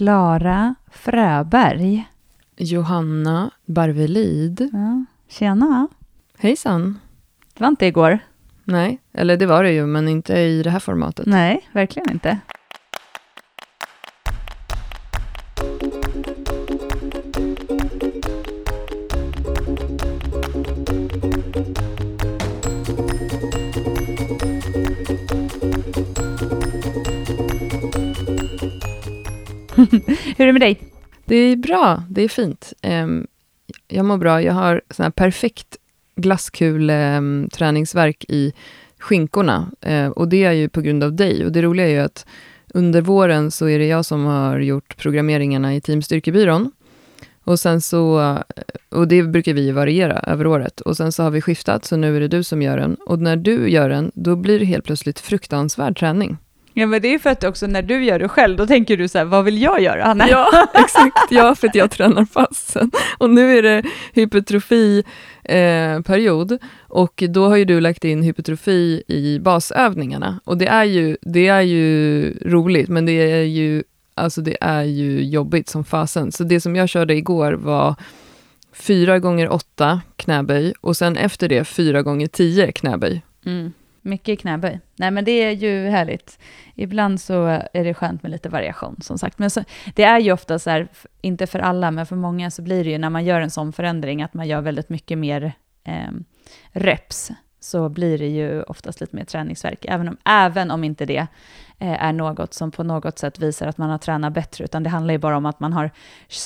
[0.00, 2.04] Klara Fröberg.
[2.56, 4.68] Johanna Barvelid.
[4.72, 5.04] Ja.
[5.28, 5.88] Tjena.
[6.38, 6.98] Hejsan.
[7.54, 8.18] Det var inte igår.
[8.64, 11.26] Nej, eller det var det ju, men inte i det här formatet.
[11.26, 12.38] Nej, verkligen inte.
[30.40, 30.78] Hur är det med dig?
[31.24, 32.72] Det är bra, det är fint.
[32.82, 33.26] Ehm,
[33.88, 34.42] jag mår bra.
[34.42, 35.76] Jag har sån här perfekt
[36.16, 38.52] glasskul-träningsverk i
[38.98, 39.70] skinkorna.
[39.80, 41.44] Ehm, och det är ju på grund av dig.
[41.44, 42.26] Och det roliga är ju att
[42.68, 46.72] under våren så är det jag som har gjort programmeringarna i Team Styrkebyrån.
[47.44, 48.38] Och sen så,
[48.88, 50.80] och det brukar vi variera över året.
[50.80, 52.94] Och sen så har vi skiftat, så nu är det du som gör den.
[52.94, 56.36] Och när du gör den, då blir det helt plötsligt fruktansvärd träning.
[56.80, 59.08] Ja, men det är för att också när du gör det själv, då tänker du
[59.08, 60.04] så här, vad vill jag göra?
[60.04, 60.28] Hanna?
[60.28, 61.30] Ja, exakt.
[61.30, 62.90] Ja, för att jag tränar passen.
[63.18, 63.82] Och nu är det
[64.12, 66.52] hypertrofi-period.
[66.52, 70.40] Eh, och då har ju du lagt in hypertrofi i basövningarna.
[70.44, 73.82] Och det är ju, det är ju roligt, men det är ju,
[74.14, 76.32] alltså det är ju jobbigt som fasen.
[76.32, 77.94] Så det som jag körde igår var
[78.72, 83.22] fyra gånger åtta knäböj och sen efter det fyra gånger tio knäböj.
[83.46, 83.72] Mm.
[84.02, 84.80] Mycket knäböj.
[84.96, 86.38] Nej, men det är ju härligt.
[86.74, 89.38] Ibland så är det skönt med lite variation, som sagt.
[89.38, 90.88] Men så, det är ju ofta så här,
[91.20, 93.72] inte för alla, men för många så blir det ju när man gör en sån
[93.72, 95.52] förändring, att man gör väldigt mycket mer
[95.84, 96.10] eh,
[96.72, 101.26] reps, så blir det ju oftast lite mer träningsverk, även om, även om inte det
[101.78, 104.90] eh, är något som på något sätt visar att man har tränat bättre, utan det
[104.90, 105.90] handlar ju bara om att man har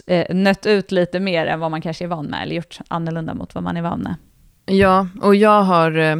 [0.07, 3.35] eh, nött ut lite mer än vad man kanske är van med, eller gjort annorlunda
[3.35, 4.15] mot vad man är van med.
[4.67, 6.17] Ja, och jag har eh,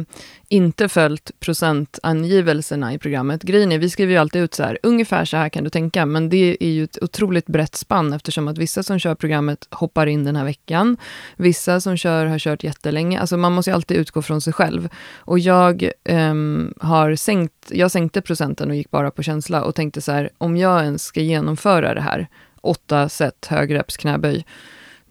[0.49, 3.43] inte följt procentangivelserna i programmet.
[3.43, 6.05] Grejen är, vi skriver ju alltid ut så här, ungefär så här kan du tänka,
[6.05, 10.07] men det är ju ett otroligt brett spann eftersom att vissa som kör programmet hoppar
[10.07, 10.97] in den här veckan.
[11.35, 13.19] Vissa som kör har kört jättelänge.
[13.19, 14.89] Alltså man måste ju alltid utgå från sig själv.
[15.17, 16.33] Och jag eh,
[16.79, 20.57] har sänkt, jag sänkte procenten och gick bara på känsla och tänkte så här, om
[20.57, 22.27] jag ens ska genomföra det här,
[22.61, 24.45] åtta set högreps knäböj,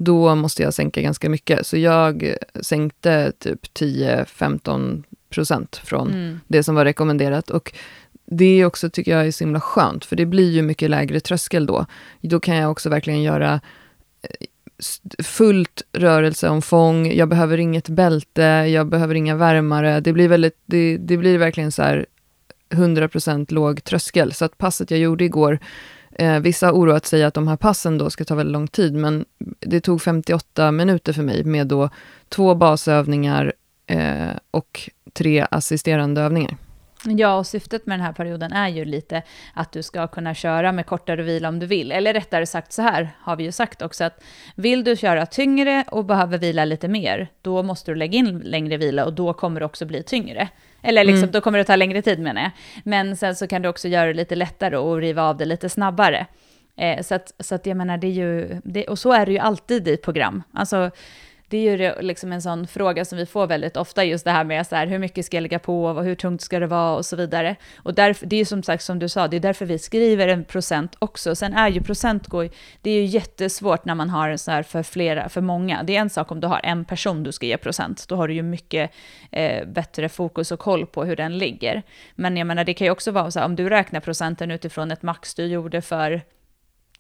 [0.04, 1.66] då måste jag sänka ganska mycket.
[1.66, 6.41] Så jag sänkte typ 10-15 procent från mm.
[6.48, 7.50] det som var rekommenderat.
[7.50, 7.72] Och
[8.26, 11.20] det är också, tycker jag, är så himla skönt, för det blir ju mycket lägre
[11.20, 11.87] tröskel då.
[12.20, 13.60] Då kan jag också verkligen göra
[14.22, 14.47] eh,
[15.25, 20.00] fullt rörelseomfång, jag behöver inget bälte, jag behöver inga värmare.
[20.00, 22.06] Det blir, väldigt, det, det blir verkligen så här
[22.70, 24.32] 100% låg tröskel.
[24.32, 25.59] Så att passet jag gjorde igår
[26.14, 28.94] Eh, vissa har oroat sig att de här passen då ska ta väldigt lång tid,
[28.94, 29.25] men
[29.60, 31.88] det tog 58 minuter för mig med då
[32.28, 33.52] två basövningar
[33.86, 36.56] eh, och tre assisterande övningar.
[37.06, 39.22] Ja, och syftet med den här perioden är ju lite
[39.54, 41.92] att du ska kunna köra med kortare vila om du vill.
[41.92, 45.84] Eller rättare sagt så här, har vi ju sagt också, att vill du köra tyngre
[45.91, 49.60] och behöver vila lite mer, då måste du lägga in längre vila och då kommer
[49.60, 50.48] det också bli tyngre.
[50.84, 51.33] Eller liksom, mm.
[51.33, 52.50] då kommer det ta längre tid menar jag.
[52.84, 55.69] Men sen så kan du också göra det lite lättare och riva av det lite
[55.69, 56.27] snabbare.
[56.77, 59.33] Eh, så, att, så att jag menar, det är ju, det, och så är det
[59.33, 60.43] ju alltid i program.
[60.53, 60.91] Alltså,
[61.54, 64.44] det är ju liksom en sån fråga som vi får väldigt ofta, just det här
[64.44, 66.97] med så här, hur mycket ska jag lägga på, och hur tungt ska det vara
[66.97, 67.56] och så vidare.
[67.76, 70.28] Och därför, det är ju som sagt som du sa, det är därför vi skriver
[70.28, 71.34] en procent också.
[71.34, 72.48] Sen är ju procent, går,
[72.82, 75.82] det är ju jättesvårt när man har en så här för flera, för många.
[75.82, 78.28] Det är en sak om du har en person du ska ge procent, då har
[78.28, 78.91] du ju mycket
[79.32, 81.82] eh, bättre fokus och koll på hur den ligger.
[82.14, 84.91] Men jag menar, det kan ju också vara så här, om du räknar procenten utifrån
[84.91, 86.22] ett max du gjorde för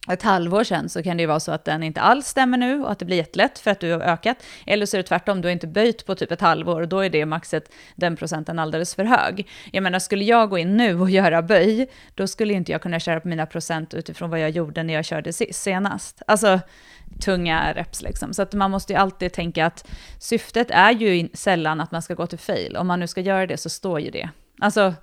[0.08, 2.82] ett halvår sedan så kan det ju vara så att den inte alls stämmer nu
[2.82, 4.36] och att det blir jättelätt för att du har ökat.
[4.66, 7.00] Eller så är det tvärtom, du har inte böjt på typ ett halvår och då
[7.00, 9.48] är det maxet, den procenten alldeles för hög.
[9.72, 13.00] Jag menar, skulle jag gå in nu och göra böj, då skulle inte jag kunna
[13.00, 16.22] köra på mina procent utifrån vad jag gjorde när jag körde senast.
[16.26, 16.60] Alltså
[17.20, 18.34] tunga reps liksom.
[18.34, 19.86] Så att man måste ju alltid tänka att
[20.18, 22.76] syftet är ju sällan att man ska gå till fail.
[22.76, 24.28] Om man nu ska göra det så står ju det.
[24.60, 24.94] Alltså,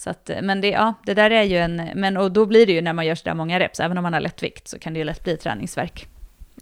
[0.00, 2.72] så att, men det, ja, det där är ju en, men och då blir det
[2.72, 4.92] ju när man gör sådär många reps, även om man har lätt vikt, så kan
[4.92, 6.08] det ju lätt bli träningsverk.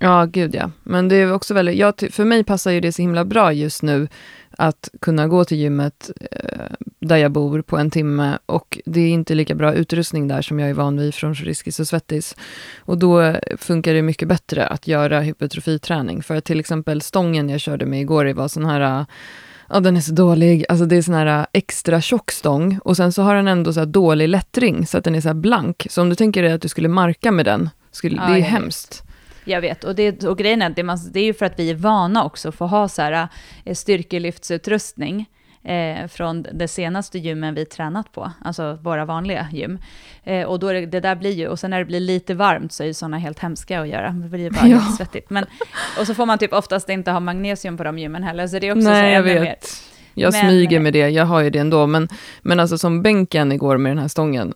[0.01, 0.71] Ja, gud ja.
[0.83, 3.83] Men det är också väldigt, ja, för mig passar ju det så himla bra just
[3.83, 4.09] nu
[4.51, 9.09] att kunna gå till gymmet eh, där jag bor på en timme och det är
[9.09, 12.37] inte lika bra utrustning där som jag är van vid från Friskis och Svettis.
[12.79, 16.23] Och då funkar det mycket bättre att göra hypertrofiträning.
[16.23, 19.07] För att till exempel stången jag körde med igår, det var sån här
[19.69, 22.97] ja den är så dålig, alltså det är sån här äh, extra tjock stång och
[22.97, 25.87] sen så har den ändå så dålig lättring så att den är så blank.
[25.91, 28.43] Så om du tänker dig att du skulle marka med den, skulle, ja, det är
[28.43, 29.03] hemskt.
[29.45, 31.71] Jag vet, och, det, och grejen är att det, det är ju för att vi
[31.71, 33.29] är vana också för att ha så här
[33.65, 35.27] äh, styrkelyftsutrustning.
[35.69, 39.79] Eh, från det senaste gymmen vi tränat på, alltså våra vanliga gym.
[40.25, 42.73] Eh, och då det, det, där blir ju, och sen när det blir lite varmt
[42.73, 44.81] så är ju sådana helt hemska att göra, det blir bara ja.
[44.81, 45.31] svettigt.
[45.31, 45.45] Men,
[46.01, 48.69] och så får man typ oftast inte ha magnesium på de gymmen heller, så det
[48.69, 49.43] är också Nej, så jag vet.
[49.43, 49.57] Mer.
[50.15, 52.09] Jag men, smyger med det, jag har ju det ändå, men,
[52.43, 54.55] men alltså som bänken igår med den här stången,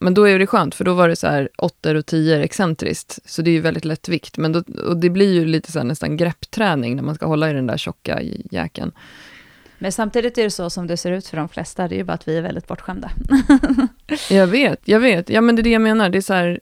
[0.00, 3.18] men då är det skönt, för då var det så här 8 och 10 excentriskt,
[3.24, 4.38] så det är ju väldigt lätt vikt.
[4.38, 7.52] Men då, och det blir ju lite så nästan greppträning när man ska hålla i
[7.52, 8.20] den där tjocka
[8.50, 8.92] jäkeln.
[9.84, 12.04] Men samtidigt är det så som det ser ut för de flesta, det är ju
[12.04, 13.10] bara att vi är väldigt bortskämda.
[14.30, 15.28] jag vet, jag vet.
[15.28, 16.08] Ja, men det är det jag menar.
[16.08, 16.60] Det är så här,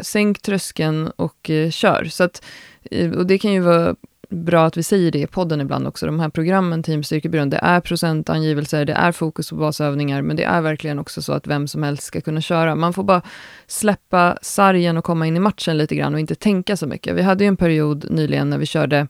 [0.00, 2.04] sänk tröskeln och eh, kör.
[2.04, 2.44] Så att,
[2.90, 3.94] eh, och det kan ju vara
[4.28, 6.06] bra att vi säger det i podden ibland också.
[6.06, 10.44] De här programmen, Team Styrkebyrån, det är procentangivelser, det är fokus på basövningar, men det
[10.44, 12.74] är verkligen också så att vem som helst ska kunna köra.
[12.74, 13.22] Man får bara
[13.66, 17.14] släppa sargen och komma in i matchen lite grann och inte tänka så mycket.
[17.14, 19.08] Vi hade ju en period nyligen när vi körde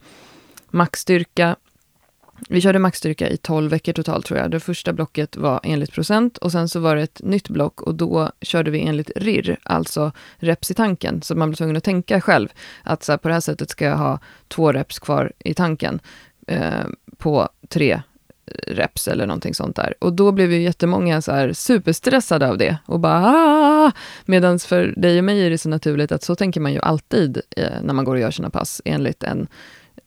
[0.70, 1.56] maxstyrka
[2.48, 4.50] vi körde maxstyrka i 12 veckor totalt tror jag.
[4.50, 7.94] Det första blocket var enligt procent och sen så var det ett nytt block och
[7.94, 11.22] då körde vi enligt RIR, alltså reps i tanken.
[11.22, 12.48] Så man blev tvungen att tänka själv
[12.82, 16.00] att så här, på det här sättet ska jag ha två reps kvar i tanken
[16.46, 16.84] eh,
[17.18, 19.94] på tre eh, reps eller någonting sånt där.
[19.98, 23.92] Och då blev ju jättemånga så här superstressade av det och bara ah!
[24.24, 27.40] Medan för dig och mig är det så naturligt att så tänker man ju alltid
[27.56, 29.48] eh, när man går och gör sina pass enligt en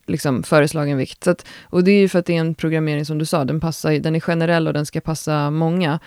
[0.06, 1.24] liksom föreslagen vikt.
[1.24, 3.46] Så att, och det är ju för att det är en programmering som du sa,
[3.46, 6.00] den, passar, den är generell och den ska passa många.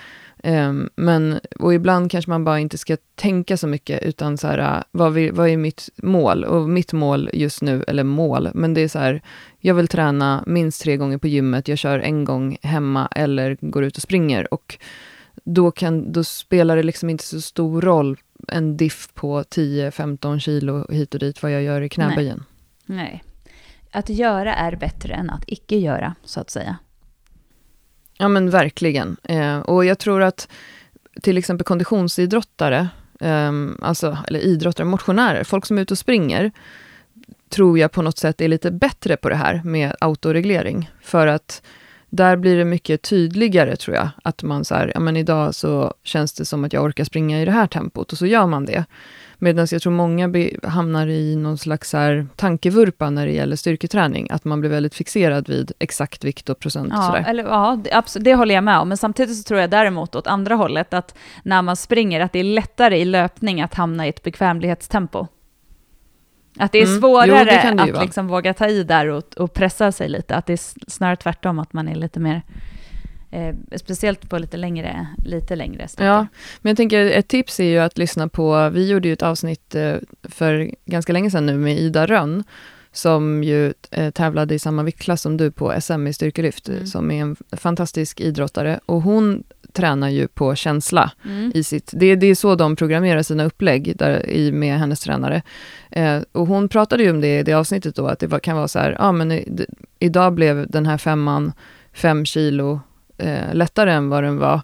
[0.42, 4.58] Um, men, och ibland kanske man bara inte ska tänka så mycket, utan så här,
[4.58, 6.44] äh, vad, vi, vad är mitt mål?
[6.44, 9.22] Och mitt mål just nu, eller mål, men det är så här,
[9.60, 13.84] jag vill träna minst tre gånger på gymmet, jag kör en gång hemma eller går
[13.84, 14.54] ut och springer.
[14.54, 14.78] Och
[15.44, 18.16] då, kan, då spelar det liksom inte så stor roll,
[18.48, 22.44] en diff på 10-15 kilo hit och dit, vad jag gör i knäböjen.
[22.86, 22.96] Nej.
[22.96, 23.22] Nej.
[23.96, 26.76] Att göra är bättre än att icke göra, så att säga.
[28.18, 29.16] Ja, men verkligen.
[29.22, 30.48] Eh, och jag tror att
[31.22, 32.88] till exempel konditionsidrottare,
[33.20, 33.52] eh,
[33.82, 36.50] alltså, eller idrottare, motionärer, folk som är ute och springer,
[37.48, 40.90] tror jag på något sätt är lite bättre på det här med autoreglering.
[41.02, 41.62] För att
[42.10, 45.94] där blir det mycket tydligare, tror jag, att man så här, ja men idag så
[46.02, 48.64] känns det som att jag orkar springa i det här tempot, och så gör man
[48.64, 48.84] det.
[49.38, 50.32] Medan jag tror många
[50.62, 55.48] hamnar i någon slags här tankevurpa när det gäller styrketräning, att man blir väldigt fixerad
[55.48, 56.88] vid exakt vikt och procent.
[56.92, 57.24] Ja, sådär.
[57.28, 60.14] Eller, ja det, absolut, det håller jag med om, men samtidigt så tror jag däremot
[60.14, 64.06] åt andra hållet, att när man springer, att det är lättare i löpning att hamna
[64.06, 65.26] i ett bekvämlighetstempo.
[66.58, 67.00] Att det är mm.
[67.00, 70.46] svårare jo, det att liksom våga ta i där och, och, pressa sig lite, att
[70.46, 72.42] det är snarare tvärtom, att man är lite mer
[73.30, 76.06] Eh, speciellt på lite längre, lite längre sträckor.
[76.06, 76.26] Ja,
[76.60, 79.74] men jag tänker ett tips är ju att lyssna på, vi gjorde ju ett avsnitt
[79.74, 82.44] eh, för ganska länge sedan nu med Ida Rönn,
[82.96, 86.86] som ju eh, tävlade i samma viktklass som du på SM i styrkelyft, mm.
[86.86, 88.80] som är en fantastisk idrottare.
[88.86, 91.12] Och hon tränar ju på känsla.
[91.24, 91.52] Mm.
[91.54, 91.90] i sitt...
[91.94, 95.42] Det, det är så de programmerar sina upplägg där, i, med hennes tränare.
[95.90, 98.56] Eh, och hon pratade ju om det i det avsnittet då, att det var, kan
[98.56, 99.66] vara så här, ja men i,
[99.98, 101.52] idag blev den här femman
[101.92, 102.80] fem kilo
[103.18, 104.60] eh, lättare än vad den var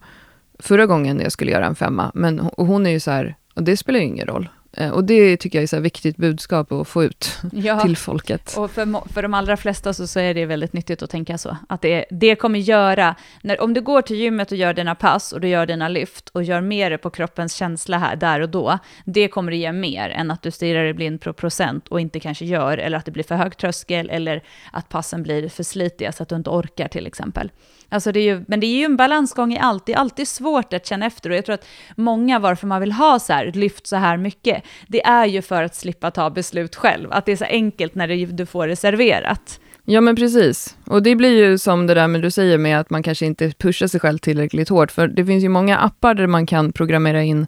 [0.59, 2.11] förra gången jag skulle göra en femma.
[2.15, 4.49] Men och hon är ju så här, och det spelar ju ingen roll.
[4.77, 8.55] Eh, och det tycker jag är ett viktigt budskap att få ut ja, till folket.
[8.57, 11.57] Och för, för de allra flesta så, så är det väldigt nyttigt att tänka så.
[11.69, 15.33] Att det, det kommer göra, när, om du går till gymmet och gör dina pass
[15.33, 18.79] och du gör dina lyft och gör mer på kroppens känsla här, där och då,
[19.05, 22.21] det kommer att ge mer än att du stirrar dig blind på procent och inte
[22.21, 26.13] kanske gör, eller att det blir för hög tröskel, eller att passen blir för slitiga
[26.13, 27.51] så att du inte orkar till exempel.
[27.93, 29.87] Alltså det är ju, men det är ju en balansgång i allt.
[29.87, 32.93] Det är alltid svårt att känna efter och jag tror att många varför man vill
[32.93, 36.77] ha så här, lyft så här mycket, det är ju för att slippa ta beslut
[36.77, 37.09] själv.
[37.13, 39.61] Att det är så enkelt när det, du får det serverat.
[39.85, 40.77] Ja men precis.
[40.87, 43.53] Och det blir ju som det där med du säger med att man kanske inte
[43.59, 44.91] pushar sig själv tillräckligt hårt.
[44.91, 47.47] För det finns ju många appar där man kan programmera in,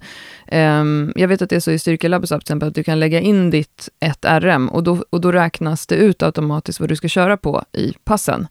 [0.53, 3.01] um, jag vet att det är så i Styrkelabbets app till exempel, att du kan
[3.01, 7.09] lägga in ditt 1RM och då, och då räknas det ut automatiskt vad du ska
[7.09, 8.47] köra på i passen.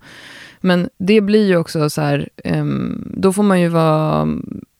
[0.62, 4.28] Men det blir ju också så här, um, då får man ju vara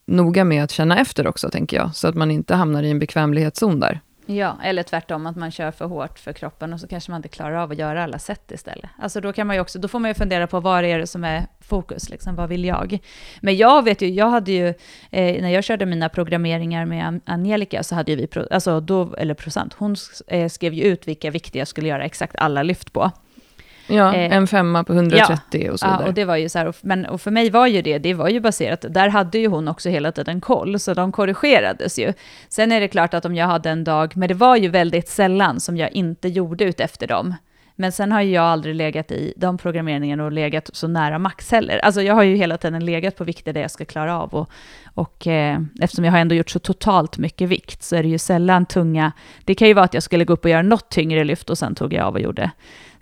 [0.06, 1.96] noga med att känna efter också, tänker jag.
[1.96, 4.02] Så att man inte hamnar i en bekvämlighetszon där.
[4.26, 7.30] Ja, eller tvärtom, att man kör för hårt för kroppen och så kanske man inte
[7.30, 8.90] klarar av att göra alla sätt istället.
[9.00, 11.08] Alltså då, kan man ju också, då får man ju fundera på vad är det
[11.08, 13.00] som är fokus, liksom, vad vill jag?
[13.42, 14.68] Men jag vet ju, jag hade ju,
[15.12, 19.16] eh, när jag körde mina programmeringar med Angelica, så hade ju vi, pro, alltså då,
[19.16, 19.96] eller procent, hon
[20.28, 23.12] eh, skrev ju ut vilka vikter jag skulle göra exakt alla lyft på.
[23.88, 26.02] Ja, eh, en femma på 130 ja, och så vidare.
[26.02, 28.14] Ja, och det var ju så här, men och för mig var ju det, det
[28.14, 32.14] var ju baserat, där hade ju hon också hela tiden koll, så de korrigerades ju.
[32.50, 35.10] Sen är det klart att om jag hade en dag, men det var ju väldigt
[35.10, 37.36] sällan som jag inte gjorde ut efter dem.
[37.76, 41.78] Men sen har jag aldrig legat i de programmeringarna och legat så nära max heller.
[41.78, 44.34] Alltså jag har ju hela tiden legat på vikter där jag ska klara av.
[44.34, 44.50] Och,
[44.94, 48.18] och eh, eftersom jag har ändå gjort så totalt mycket vikt så är det ju
[48.18, 49.12] sällan tunga...
[49.44, 51.58] Det kan ju vara att jag skulle gå upp och göra något tyngre lyft och
[51.58, 52.52] sen tog jag av och gjorde.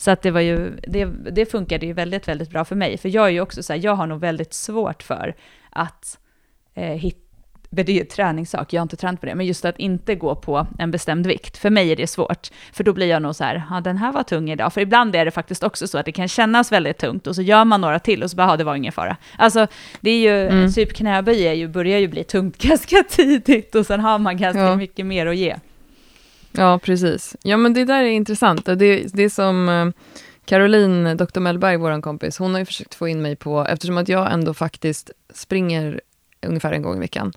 [0.01, 0.75] Så att det var ju...
[0.88, 2.98] Det, det funkade ju väldigt, väldigt bra för mig.
[2.98, 5.36] För jag är ju också så här, jag har nog väldigt svårt för
[5.70, 6.20] att
[6.74, 7.17] eh, hitta
[7.74, 10.36] det är ju träningssak, jag har inte tränat på det, men just att inte gå
[10.36, 12.48] på en bestämd vikt, för mig är det svårt.
[12.74, 14.74] För då blir jag nog så här, ja den här var tung idag.
[14.74, 17.41] För ibland är det faktiskt också så att det kan kännas väldigt tungt och så
[17.41, 19.17] gör man några till och så bara, ja det var ingen fara.
[19.38, 19.67] Alltså
[20.01, 20.72] det är ju, mm.
[20.72, 24.62] typ knäböj är ju, börjar ju bli tungt ganska tidigt och sen har man ganska
[24.62, 24.75] ja.
[24.75, 25.55] mycket mer att ge.
[26.51, 27.36] Ja, precis.
[27.43, 28.65] Ja men det där är intressant.
[28.65, 28.75] Det,
[29.13, 29.89] det är som eh,
[30.46, 31.39] Caroline, Dr.
[31.39, 34.53] Mellberg, vår kompis, hon har ju försökt få in mig på, eftersom att jag ändå
[34.53, 36.01] faktiskt springer
[36.48, 37.34] ungefär en gång i veckan.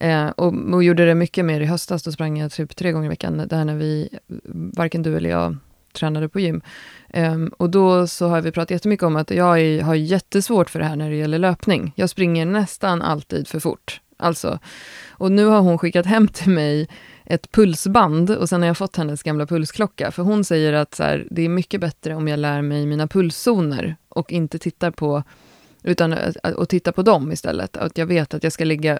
[0.00, 3.06] Eh, och, och, gjorde det mycket mer i höstas, då sprang jag typ tre gånger
[3.06, 4.08] i veckan, där när vi,
[4.74, 5.56] varken du eller jag
[5.92, 6.62] tränade på gym.
[7.14, 10.78] Um, och då så har vi pratat jättemycket om att jag är, har jättesvårt för
[10.78, 11.92] det här när det gäller löpning.
[11.96, 14.00] Jag springer nästan alltid för fort.
[14.16, 14.58] Alltså.
[15.08, 16.88] Och nu har hon skickat hem till mig
[17.30, 20.10] ett pulsband och sen har jag fått hennes gamla pulsklocka.
[20.10, 23.06] För hon säger att så här, det är mycket bättre om jag lär mig mina
[23.06, 25.22] pulszoner och inte tittar på
[25.82, 27.76] utan att, titta på dem istället.
[27.76, 28.98] Att jag vet att jag ska ligga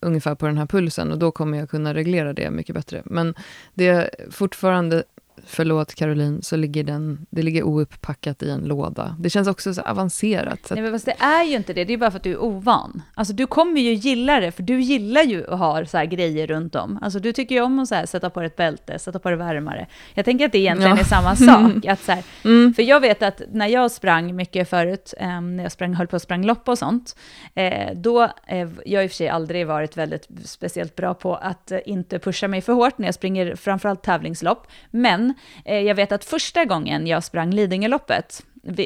[0.00, 3.02] ungefär på den här pulsen och då kommer jag kunna reglera det mycket bättre.
[3.04, 3.34] Men
[3.74, 5.04] det är fortfarande
[5.46, 9.16] förlåt Caroline, så ligger den, det ligger ouppackat i en låda.
[9.20, 10.66] Det känns också så avancerat.
[10.66, 12.32] Så Nej, men fast det är ju inte det, det är bara för att du
[12.32, 13.02] är ovan.
[13.14, 16.74] Alltså du kommer ju gilla det, för du gillar ju att ha så grejer runt
[16.74, 16.98] om.
[17.02, 19.36] Alltså du tycker ju om att så här, sätta på ett bälte, sätta på det
[19.36, 19.86] varmare.
[20.14, 21.02] Jag tänker att det egentligen ja.
[21.02, 21.36] är samma
[21.72, 21.86] sak.
[21.86, 22.74] Att så här, mm.
[22.74, 26.16] För jag vet att när jag sprang mycket förut, eh, när jag sprang, höll på
[26.16, 27.16] att sprang lopp och sånt,
[27.54, 31.34] eh, då, eh, jag har i och för sig aldrig varit väldigt speciellt bra på
[31.34, 35.23] att eh, inte pusha mig för hårt när jag springer framförallt tävlingslopp, men
[35.64, 38.42] eh, jag vet att första gången jag sprang Lidingöloppet,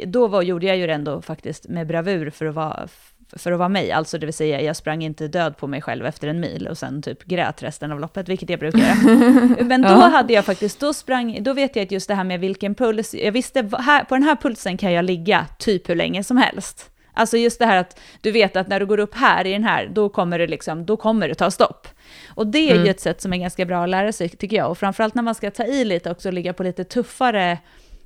[0.07, 2.89] då var, gjorde jag ju det ändå faktiskt med bravur för att vara
[3.33, 6.07] för att vara mig, alltså det vill säga jag sprang inte död på mig själv
[6.07, 9.57] efter en mil och sen typ grät resten av loppet, vilket jag brukar göra.
[9.65, 12.41] Men då hade jag faktiskt, då sprang, då vet jag att just det här med
[12.41, 16.25] vilken puls, jag visste här, på den här pulsen kan jag ligga typ hur länge
[16.25, 16.91] som helst.
[17.13, 19.65] Alltså just det här att du vet att när du går upp här i den
[19.65, 21.89] här, då kommer det liksom, då kommer det ta stopp.
[22.29, 22.85] Och det är mm.
[22.85, 24.71] ju ett sätt som är ganska bra att lära sig tycker jag.
[24.71, 27.59] Och framförallt när man ska ta i lite också och ligga på lite tuffare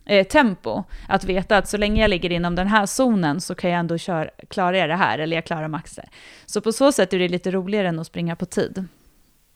[0.04, 0.85] eh, tempo.
[1.09, 3.99] Att veta att så länge jag ligger inom den här zonen så kan jag ändå
[3.99, 6.09] köra, klara jag det här, eller jag klarar maxer.
[6.47, 8.85] Så på så sätt är det lite roligare än att springa på tid.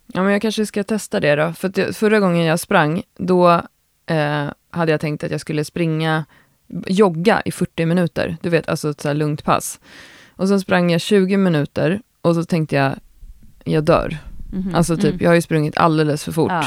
[0.06, 1.52] Ja, men jag kanske ska testa det då.
[1.52, 3.62] För det, förra gången jag sprang, då
[4.06, 6.24] eh, hade jag tänkt att jag skulle springa,
[6.86, 8.36] jogga i 40 minuter.
[8.42, 9.80] Du vet, alltså ett så här lugnt pass.
[10.36, 12.94] Och så sprang jag 20 minuter och så tänkte jag,
[13.64, 14.18] jag dör.
[14.62, 14.74] Mm.
[14.74, 15.18] Alltså typ, mm.
[15.20, 16.52] jag har ju sprungit alldeles för fort.
[16.52, 16.66] Ja.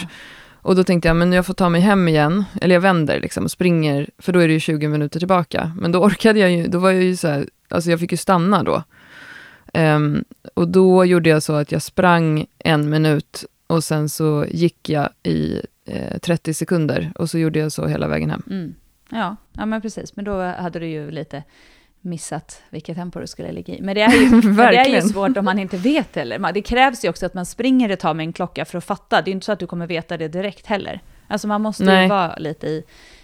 [0.62, 3.44] Och då tänkte jag, men jag får ta mig hem igen, eller jag vänder liksom
[3.44, 5.72] och springer, för då är det ju 20 minuter tillbaka.
[5.76, 8.18] Men då orkade jag ju, då var jag ju så här, alltså jag fick ju
[8.18, 8.84] stanna då.
[9.74, 14.90] Um, och då gjorde jag så att jag sprang en minut och sen så gick
[14.90, 18.44] jag i eh, 30 sekunder och så gjorde jag så hela vägen hem.
[18.50, 18.76] Mm.
[19.10, 20.16] Ja, ja, men precis.
[20.16, 21.44] Men då hade du ju lite
[22.02, 23.82] missat vilket tempo du skulle ligga i.
[23.82, 26.54] Men det är ju, det är ju svårt om man inte vet heller.
[26.54, 29.22] Det krävs ju också att man springer ett tag med en klocka för att fatta.
[29.22, 31.02] Det är ju inte så att du kommer veta det direkt heller.
[31.28, 32.04] Alltså man måste Nej.
[32.04, 32.84] ju vara lite i...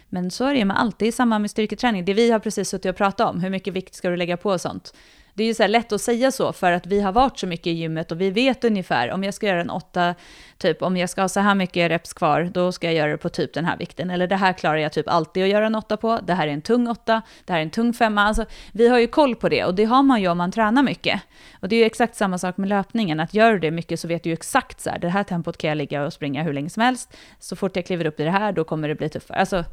[0.09, 2.05] Men så är det ju med allt, det är samma med styrketräning.
[2.05, 4.49] Det vi har precis suttit och pratat om, hur mycket vikt ska du lägga på
[4.49, 4.93] och sånt
[5.35, 7.67] det är ju så lätt att säga så för att vi har varit så mycket
[7.67, 10.15] i gymmet och vi vet ungefär om jag ska göra en åtta,
[10.57, 13.17] typ om jag ska ha så här mycket reps kvar, då ska jag göra det
[13.17, 14.09] på typ den här vikten.
[14.09, 16.51] Eller det här klarar jag typ alltid att göra en åtta på, det här är
[16.51, 18.21] en tung åtta, det här är en tung femma.
[18.21, 20.83] Alltså, vi har ju koll på det och det har man ju om man tränar
[20.83, 21.21] mycket.
[21.59, 24.07] Och det är ju exakt samma sak med löpningen, att gör du det mycket så
[24.07, 26.53] vet du ju exakt så här, det här tempot kan jag ligga och springa hur
[26.53, 27.17] länge som helst.
[27.39, 29.39] Så fort jag kliver upp i det här, då kommer det bli tuffare.
[29.39, 29.63] Alltså,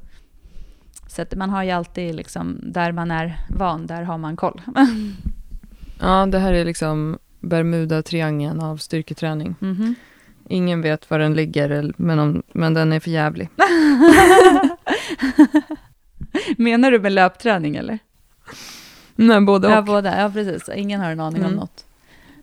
[1.07, 4.61] så att man har ju alltid liksom, där man är van, där har man koll.
[6.03, 9.55] Ja, det här är liksom Bermuda-triangeln av styrketräning.
[9.61, 9.95] Mm -hmm.
[10.49, 13.49] Ingen vet var den ligger, men, om, men den är för jävlig.
[16.57, 17.99] Menar du med löpträning eller?
[19.15, 19.75] Nej, både och.
[19.75, 20.21] Ja, båda.
[20.21, 20.69] Ja, precis.
[20.77, 21.51] Ingen har en aning mm.
[21.51, 21.85] om något.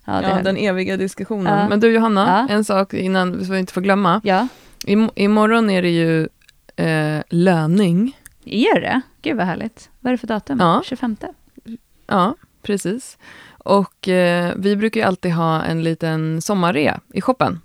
[0.05, 1.59] Ja, ja den eviga diskussionen.
[1.59, 1.69] Ja.
[1.69, 2.53] Men du Johanna, ja.
[2.53, 4.21] en sak innan, så vi inte får glömma.
[4.23, 4.47] Ja.
[4.85, 6.27] I, imorgon är det ju
[6.75, 8.17] eh, löning.
[8.45, 9.01] Är det?
[9.21, 9.89] Gud vad härligt.
[9.99, 10.59] Vad är det för datum?
[10.59, 10.81] Ja.
[10.85, 11.17] 25?
[12.07, 13.17] Ja, precis.
[13.63, 17.59] Och eh, vi brukar ju alltid ha en liten sommarrea i shoppen.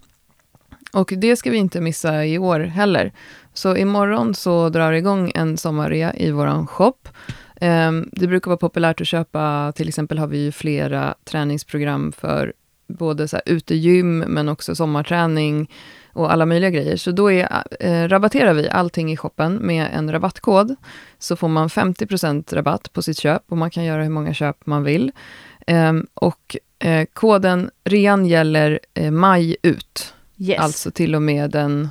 [0.92, 3.12] Och det ska vi inte missa i år heller.
[3.52, 7.08] Så imorgon så drar det igång en sommarrea i vår shop.
[7.56, 12.52] Eh, det brukar vara populärt att köpa, till exempel har vi flera träningsprogram för
[12.86, 15.70] både så här utegym, men också sommarträning.
[16.16, 16.96] och alla möjliga grejer.
[16.96, 20.76] Så då är, eh, rabatterar vi allting i shoppen med en rabattkod.
[21.18, 24.66] Så får man 50% rabatt på sitt köp och man kan göra hur många köp
[24.66, 25.12] man vill.
[25.66, 30.14] Eh, och eh, koden rean gäller eh, maj ut.
[30.38, 30.58] Yes.
[30.58, 31.88] Alltså till och med den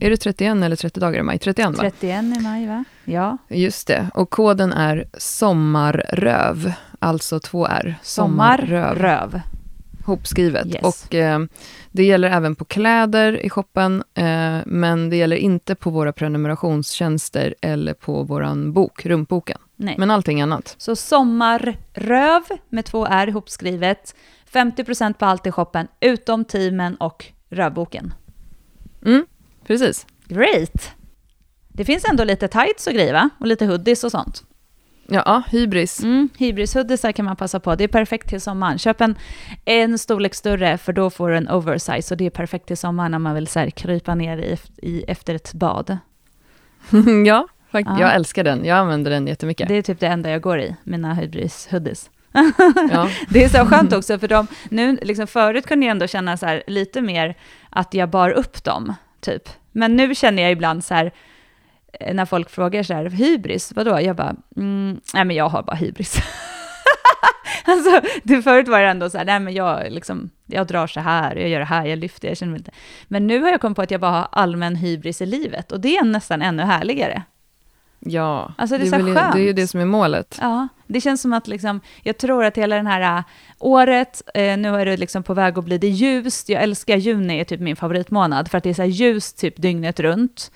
[0.00, 1.38] är det 31 eller 30 dagar i maj?
[1.38, 1.74] 31 va?
[1.80, 2.84] 31 i maj va?
[3.04, 3.38] Ja.
[3.48, 4.10] Just det.
[4.14, 7.94] Och koden är sommarröv, alltså två R.
[8.02, 8.98] Sommarröv.
[8.98, 9.40] Röv.
[10.04, 10.66] Hopskrivet.
[10.66, 10.82] Yes.
[10.82, 11.40] Och eh,
[11.94, 17.54] det gäller även på kläder i shoppen, eh, men det gäller inte på våra prenumerationstjänster
[17.60, 19.58] eller på vår bok, rumpboken.
[19.76, 19.94] Nej.
[19.98, 20.74] Men allting annat.
[20.78, 24.14] Så sommarröv med två R ihopskrivet.
[24.52, 28.14] 50% på allt i shoppen, utom teamen och rövboken.
[29.06, 29.26] Mm,
[29.66, 30.06] precis.
[30.24, 30.90] Great!
[31.68, 33.30] Det finns ändå lite tights och grejer va?
[33.40, 34.44] Och lite hoodies och sånt.
[35.08, 36.02] Ja, hybris.
[36.02, 37.74] Mm, hybris-hoodiesar kan man passa på.
[37.74, 38.78] Det är perfekt till sommaren.
[38.78, 39.14] Köp en,
[39.64, 43.10] en storlek större för då får du en oversize och det är perfekt till sommaren
[43.10, 45.98] när man vill så här, krypa ner i, i, efter ett bad.
[47.26, 48.00] ja, fakt- Ja.
[48.00, 48.64] jag älskar den.
[48.64, 49.68] Jag använder den jättemycket.
[49.68, 52.10] Det är typ det enda jag går i, mina hybris-hoodies.
[52.92, 53.08] Ja.
[53.28, 56.46] Det är så skönt också, för de, nu, liksom förut kunde jag ändå känna så
[56.46, 57.34] här, lite mer
[57.70, 59.48] att jag bar upp dem, typ.
[59.72, 61.12] Men nu känner jag ibland så här,
[62.12, 64.00] när folk frågar så här, hybris, vadå?
[64.00, 66.16] Jag bara, mm, nej men jag har bara hybris.
[67.64, 71.00] alltså, det förut var det ändå så här, nej men jag, liksom, jag drar så
[71.00, 72.70] här, jag gör det här, jag lyfter, jag känner mig lite...
[73.08, 75.80] Men nu har jag kommit på att jag bara har allmän hybris i livet, och
[75.80, 77.22] det är nästan ännu härligare.
[78.00, 78.52] ja.
[78.58, 79.32] Alltså, det är så väl- skönt.
[79.34, 80.38] det är ju det som är målet.
[80.40, 83.24] Ja, det känns som att liksom, jag tror att hela det här äh,
[83.58, 86.48] året, eh, nu är det liksom på väg att bli det ljust.
[86.48, 89.56] Jag älskar juni, är typ min favoritmånad, för att det är så här ljust typ
[89.62, 90.50] dygnet runt.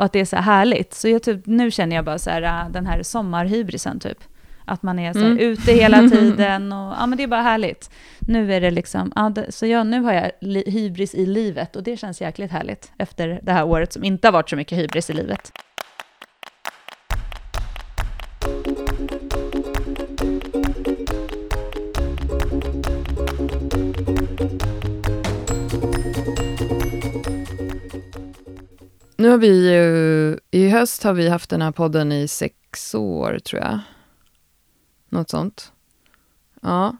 [0.00, 0.94] Och att det är så här härligt.
[0.94, 4.18] Så jag typ, nu känner jag bara så här, äh, den här sommarhybrisen typ.
[4.64, 5.38] Att man är så här, Mm.
[5.38, 7.90] ute hela tiden och ja men det är bara härligt.
[8.18, 11.76] Nu är det liksom, ja, det, så jag, nu har jag li, hybris i livet
[11.76, 14.78] och det känns jäkligt härligt efter det här året som inte har varit så mycket
[14.78, 15.52] hybris i livet.
[29.20, 33.38] Nu har vi ju, i höst har vi haft den här podden i sex år,
[33.38, 33.80] tror jag.
[35.08, 35.72] Något sånt.
[36.62, 36.96] Ja.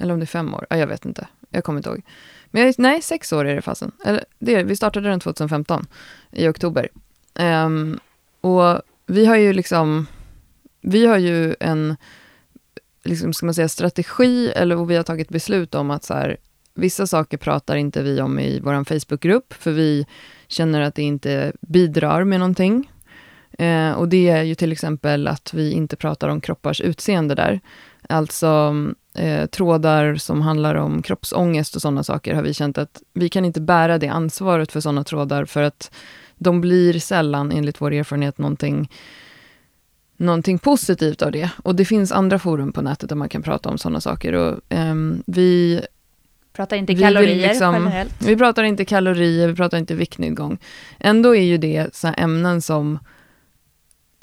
[0.00, 0.66] Eller om det är fem år.
[0.70, 1.28] Ja, jag vet inte.
[1.50, 2.02] Jag kommer inte ihåg.
[2.46, 3.92] Men jag, nej, sex år är det fasen.
[4.04, 5.86] Eller, det vi startade den 2015,
[6.30, 6.88] i oktober.
[7.34, 8.00] Um,
[8.40, 10.06] och vi har ju liksom,
[10.80, 11.96] vi har ju en,
[13.04, 16.36] liksom, ska man säga strategi, eller och vi har tagit beslut om att så här,
[16.74, 20.06] vissa saker pratar inte vi om i vår Facebookgrupp, för vi
[20.48, 22.90] känner att det inte bidrar med någonting.
[23.58, 27.60] Eh, och det är ju till exempel att vi inte pratar om kroppars utseende där.
[28.08, 28.74] Alltså
[29.14, 33.44] eh, trådar som handlar om kroppsångest och sådana saker har vi känt att vi kan
[33.44, 35.90] inte bära det ansvaret för sådana trådar för att
[36.36, 38.90] de blir sällan, enligt vår erfarenhet, någonting,
[40.16, 41.50] någonting positivt av det.
[41.62, 44.32] Och det finns andra forum på nätet där man kan prata om sådana saker.
[44.32, 44.94] Och, eh,
[45.26, 45.80] vi
[46.52, 48.22] Pratar inte Vi kalorier liksom- generellt.
[48.22, 50.58] vi pratar inte kalorier, vi pratar inte viktnedgång.
[50.98, 52.98] Ändå är ju det så ämnen som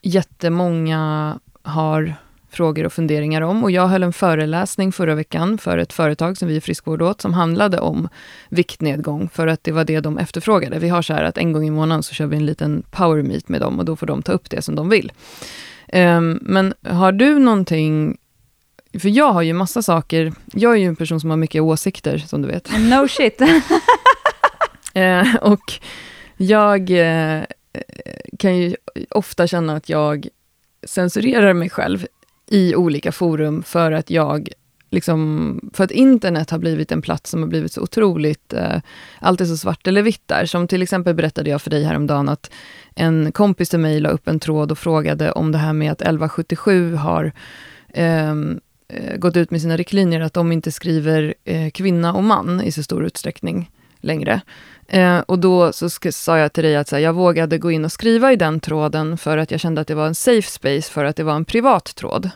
[0.01, 2.13] jättemånga har
[2.49, 3.63] frågor och funderingar om.
[3.63, 7.21] Och jag höll en föreläsning förra veckan för ett företag som vi är friskvård åt,
[7.21, 8.09] som handlade om
[8.49, 10.79] viktnedgång, för att det var det de efterfrågade.
[10.79, 13.23] Vi har så här att en gång i månaden så kör vi en liten power
[13.23, 15.11] meet med dem och då får de ta upp det som de vill.
[15.87, 18.17] Ehm, men har du någonting
[18.99, 22.17] för jag har ju massa saker, jag är ju en person som har mycket åsikter,
[22.17, 22.71] som du vet.
[22.79, 23.41] No shit.
[24.93, 25.73] Eh, och
[26.37, 27.43] jag eh,
[28.39, 28.75] kan ju
[29.09, 30.27] ofta känna att jag
[30.83, 32.07] censurerar mig själv
[32.47, 34.49] i olika forum för att jag
[34.89, 38.81] liksom, för att internet har blivit en plats som har blivit så otroligt, eh,
[39.19, 40.45] allt är så svart eller vitt där.
[40.45, 42.51] Som till exempel berättade jag för dig häromdagen att
[42.95, 46.01] en kompis till mig la upp en tråd och frågade om det här med att
[46.01, 47.31] 1177 har
[47.93, 48.35] eh,
[48.93, 52.71] Eh, gått ut med sina riktlinjer att de inte skriver eh, kvinna och man i
[52.71, 53.71] så stor utsträckning
[54.01, 54.41] längre.
[54.87, 57.85] Eh, och då så sa jag till dig att så här, jag vågade gå in
[57.85, 60.91] och skriva i den tråden för att jag kände att det var en safe space
[60.91, 62.29] för att det var en privat tråd.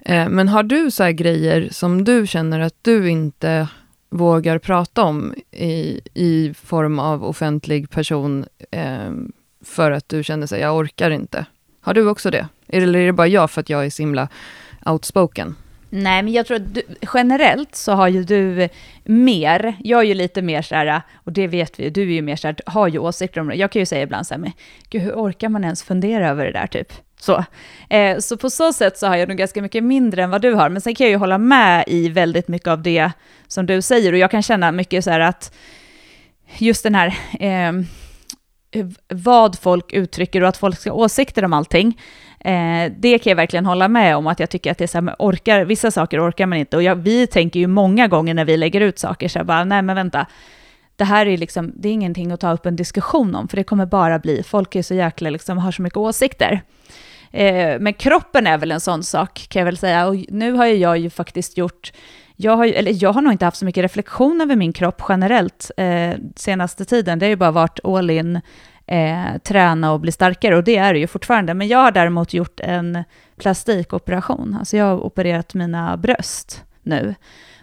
[0.00, 3.68] Eh, men har du så här grejer som du känner att du inte
[4.10, 9.12] vågar prata om i, i form av offentlig person eh,
[9.64, 11.46] för att du känner sig jag orkar inte?
[11.80, 12.48] Har du också det?
[12.68, 14.28] Eller är det bara jag för att jag är så himla
[14.84, 15.54] outspoken?
[15.96, 16.82] Nej, men jag tror att du,
[17.14, 18.68] generellt så har ju du
[19.04, 22.14] mer, jag är ju lite mer så här, och det vet vi ju, du är
[22.14, 23.54] ju mer så här, har ju åsikter om det.
[23.54, 24.52] Jag kan ju säga ibland så här, men
[24.90, 26.92] gud, hur orkar man ens fundera över det där typ?
[27.20, 27.44] Så.
[27.90, 30.54] Eh, så på så sätt så har jag nog ganska mycket mindre än vad du
[30.54, 33.10] har, men sen kan jag ju hålla med i väldigt mycket av det
[33.48, 35.54] som du säger, och jag kan känna mycket så här att
[36.58, 37.72] just den här eh,
[39.08, 42.00] vad folk uttrycker och att folk ska ha åsikter om allting.
[42.44, 45.00] Eh, det kan jag verkligen hålla med om, att jag tycker att det är så
[45.00, 46.76] här, orkar, vissa saker orkar man inte.
[46.76, 49.64] Och jag, vi tänker ju många gånger när vi lägger ut saker, så här bara,
[49.64, 50.26] nej men vänta,
[50.96, 53.64] det här är liksom, det är ingenting att ta upp en diskussion om, för det
[53.64, 56.62] kommer bara bli, folk är så jäkla, liksom, har så mycket åsikter.
[57.30, 60.06] Eh, men kroppen är väl en sån sak, kan jag väl säga.
[60.06, 61.92] Och nu har ju jag ju faktiskt gjort,
[62.36, 65.70] jag har, eller jag har nog inte haft så mycket reflektion över min kropp generellt
[65.76, 67.18] eh, senaste tiden.
[67.18, 68.40] Det har ju bara varit all in,
[68.86, 71.54] eh, träna och bli starkare, och det är det ju fortfarande.
[71.54, 73.04] Men jag har däremot gjort en
[73.36, 77.14] plastikoperation, alltså jag har opererat mina bröst nu.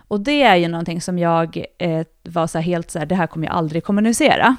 [0.07, 3.27] Och det är ju någonting som jag eh, var så helt så här, det här
[3.27, 4.55] kommer jag aldrig kommunicera.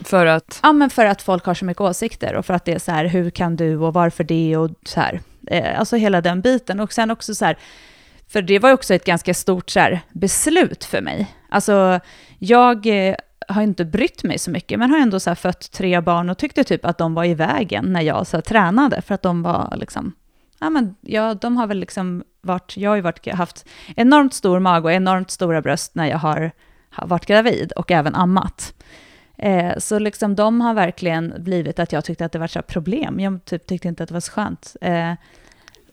[0.00, 0.60] För att?
[0.62, 2.92] Ja, men för att folk har så mycket åsikter och för att det är så
[2.92, 5.20] här, hur kan du och varför det och så här.
[5.46, 6.80] Eh, alltså hela den biten.
[6.80, 7.58] Och sen också så här,
[8.28, 11.26] för det var ju också ett ganska stort så här, beslut för mig.
[11.48, 12.00] Alltså,
[12.38, 13.14] jag eh,
[13.48, 16.38] har inte brytt mig så mycket, men har ändå så här, fött tre barn och
[16.38, 19.42] tyckte typ att de var i vägen när jag så här, tränade, för att de
[19.42, 20.12] var liksom,
[20.60, 24.60] ja men ja, de har väl liksom varit, jag har ju varit, haft enormt stor
[24.60, 26.50] mage och enormt stora bröst när jag har,
[26.90, 28.74] har varit gravid och även ammat.
[29.38, 33.20] Eh, så liksom de har verkligen blivit att jag tyckte att det var ett problem.
[33.20, 34.76] Jag typ tyckte inte att det var så skönt.
[34.80, 35.12] Eh,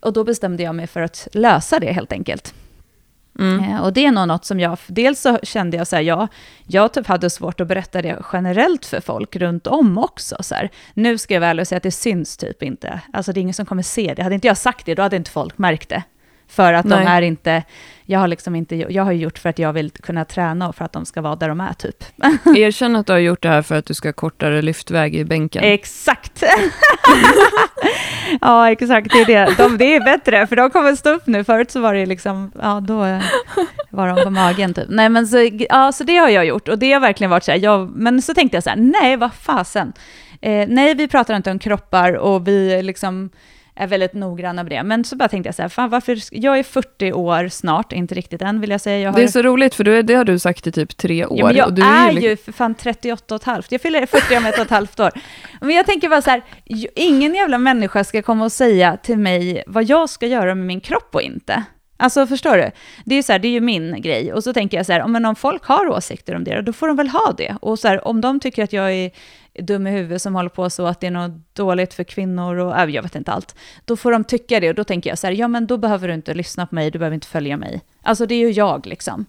[0.02, 2.54] och då bestämde jag mig för att lösa det helt enkelt.
[3.39, 3.63] Mm.
[3.63, 6.28] Eh, och det är nog något som jag, dels så kände jag så här, ja,
[6.67, 10.36] jag typ hade svårt att berätta det generellt för folk runt om också.
[10.39, 10.69] Så här.
[10.93, 13.65] Nu ska jag väl säga att det syns typ inte, alltså det är ingen som
[13.65, 14.24] kommer se det.
[14.24, 16.04] Hade inte jag sagt det, då hade inte folk märkt det.
[16.47, 16.99] För att Nej.
[16.99, 17.63] de är inte,
[18.06, 20.86] jag har liksom inte, jag har gjort för att jag vill kunna träna och för
[20.86, 22.03] att de ska vara där de är typ.
[22.58, 25.25] Erkänn att du har gjort det här för att du ska ha kortare lyftväg i
[25.25, 25.63] bänken.
[25.63, 26.43] Exakt!
[28.41, 29.56] ja, exakt, det är det.
[29.58, 31.43] De, det är bättre, för de kommer stå upp nu.
[31.43, 33.19] Förut så var det liksom, ja då
[33.89, 34.88] var de på magen typ.
[34.89, 37.51] Nej men så, ja, så det har jag gjort och det har verkligen varit så
[37.51, 39.93] här, jag, men så tänkte jag så här, nej vad fasen.
[40.41, 43.29] Eh, nej, vi pratar inte om kroppar och vi liksom,
[43.76, 44.84] är väldigt noggranna med det.
[44.84, 48.16] Men så bara tänkte jag så här, fan varför, jag är 40 år snart, inte
[48.16, 49.00] riktigt än vill jag säga.
[49.00, 51.40] Jag har, det är så roligt, för det har du sagt i typ tre år.
[51.40, 53.72] Ja, men jag och du är, ju, ju för fan 38 och ett halvt.
[53.72, 55.12] Jag fyller 40 om ett och ett halvt år.
[55.62, 56.44] Men jag tänker bara så här,
[56.96, 60.82] ingen jävla människa ska komma och säga till mig vad jag ska göra med min
[60.82, 61.64] kropp och inte.
[62.04, 62.72] Alltså förstår du?
[63.06, 64.34] Det är ju så här, det är ju min grej.
[64.34, 66.88] Och så tänker jag så här, men om folk har åsikter om det, då får
[66.88, 67.58] de väl ha det.
[67.62, 69.12] Och så här, om de tycker att jag är
[69.60, 72.80] dum i huvudet som håller på så att det är något dåligt för kvinnor och
[72.80, 73.56] äh, jag vet inte allt.
[73.86, 76.08] Då får de tycka det och då tänker jag så här, ja men då behöver
[76.08, 77.82] du inte lyssna på mig, du behöver inte följa mig.
[78.02, 79.26] Alltså det är ju jag liksom.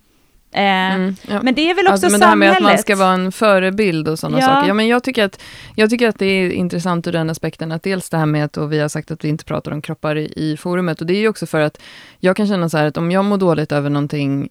[0.55, 1.43] Eh, mm, ja.
[1.43, 3.33] Men det är väl också alltså, men det här med att man ska vara en
[3.33, 4.47] förebild och sådana ja.
[4.47, 4.69] saker.
[4.69, 5.43] Ja, men jag, tycker att,
[5.77, 8.57] jag tycker att det är intressant ur den aspekten att dels det här med att
[8.71, 11.21] vi har sagt att vi inte pratar om kroppar i, i forumet och det är
[11.21, 11.81] ju också för att
[12.21, 14.49] jag kan känna så här att om jag mår dåligt över någonting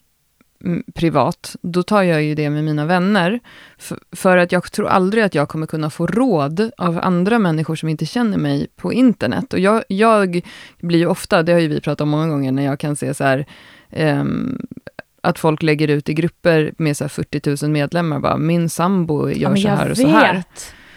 [0.93, 3.39] privat, då tar jag ju det med mina vänner.
[3.77, 7.75] För, för, att jag tror aldrig att jag kommer kunna få råd av andra människor
[7.75, 9.53] som inte känner mig på internet.
[9.53, 10.41] Och jag, jag
[10.81, 13.13] blir ju ofta, det har ju vi pratat om många gånger, när jag kan se
[13.13, 13.45] så här,
[13.89, 14.67] um,
[15.23, 19.49] att folk lägger ut i grupper med så 40 000 medlemmar, bara min sambo gör
[19.49, 20.43] ja, så här och så här.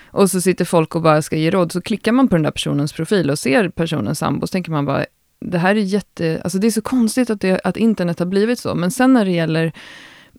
[0.06, 2.50] Och så sitter folk och bara ska ge råd, så klickar man på den där
[2.50, 5.06] personens profil och ser personens sambo, så tänker man bara,
[5.40, 6.40] det här är jätte...
[6.44, 8.74] Alltså det är så konstigt att, det, att internet har blivit så.
[8.74, 9.72] Men sen när det gäller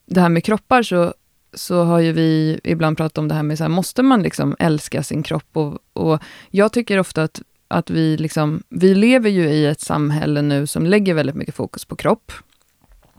[0.05, 1.13] det här med kroppar så,
[1.53, 4.55] så har ju vi ibland pratat om det här med, så här, måste man liksom
[4.59, 5.49] älska sin kropp?
[5.53, 10.41] Och, och jag tycker ofta att, att vi liksom, vi lever ju i ett samhälle
[10.41, 12.31] nu som lägger väldigt mycket fokus på kropp.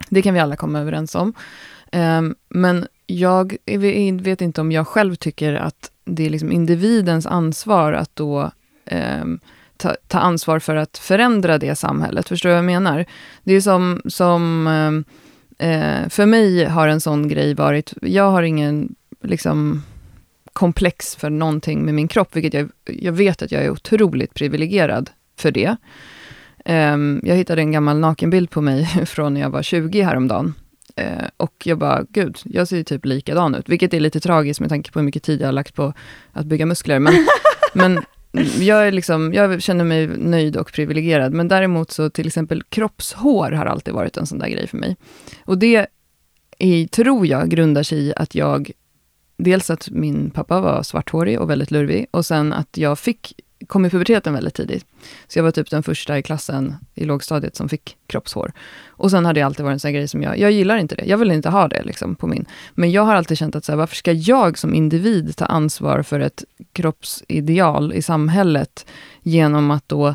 [0.08, 1.34] Det kan vi alla komma överens om.
[1.92, 3.56] Ehm, men jag
[4.20, 8.50] vet inte om jag själv tycker att det är liksom individens ansvar att då
[8.86, 9.40] ehm,
[9.76, 12.28] ta, ta, ansvar för att förändra det samhället.
[12.28, 13.04] Förstår du vad jag menar?
[13.42, 15.04] Det är som, som ehm,
[15.58, 19.82] eh, för mig har en sån grej varit, jag har ingen liksom
[20.52, 25.10] komplex för någonting med min kropp, vilket jag, jag vet att jag är otroligt privilegierad
[25.36, 25.76] för det.
[26.68, 30.54] Um, jag hittade en gammal nakenbild på mig från när jag var 20 häromdagen.
[31.00, 33.68] Uh, och jag bara, gud, jag ser typ likadan ut.
[33.68, 35.92] Vilket är lite tragiskt med tanke på hur mycket tid jag har lagt på
[36.32, 36.98] att bygga muskler.
[36.98, 37.14] Men,
[37.72, 38.00] men
[38.58, 43.50] jag, är liksom, jag känner mig nöjd och privilegierad, men däremot så till exempel kroppshår
[43.50, 44.96] har alltid varit en sån där grej för mig.
[45.44, 45.86] Och det
[46.58, 48.70] är, tror jag grundar sig i att jag,
[49.36, 53.34] dels att min pappa var svarthårig och väldigt lurvig, och sen att jag fick
[53.66, 54.86] kom i puberteten väldigt tidigt.
[55.28, 58.52] Så jag var typ den första i klassen i lågstadiet som fick kroppshår.
[58.86, 61.04] Och sen har det alltid varit en sån grej som jag, jag gillar inte det.
[61.04, 62.44] Jag vill inte ha det liksom på min.
[62.74, 66.02] Men jag har alltid känt att så här, varför ska jag som individ ta ansvar
[66.02, 68.86] för ett kroppsideal i samhället
[69.22, 70.14] genom att då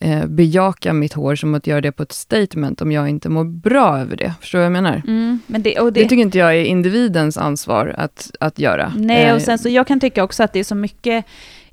[0.00, 3.44] eh, bejaka mitt hår som att göra det på ett statement om jag inte mår
[3.44, 4.34] bra över det.
[4.40, 5.02] Förstår du vad jag menar?
[5.06, 8.92] Mm, men det, det, det tycker inte jag är individens ansvar att, att göra.
[8.96, 11.24] Nej, och Eh, sen så jag kan tycka också att det är så mycket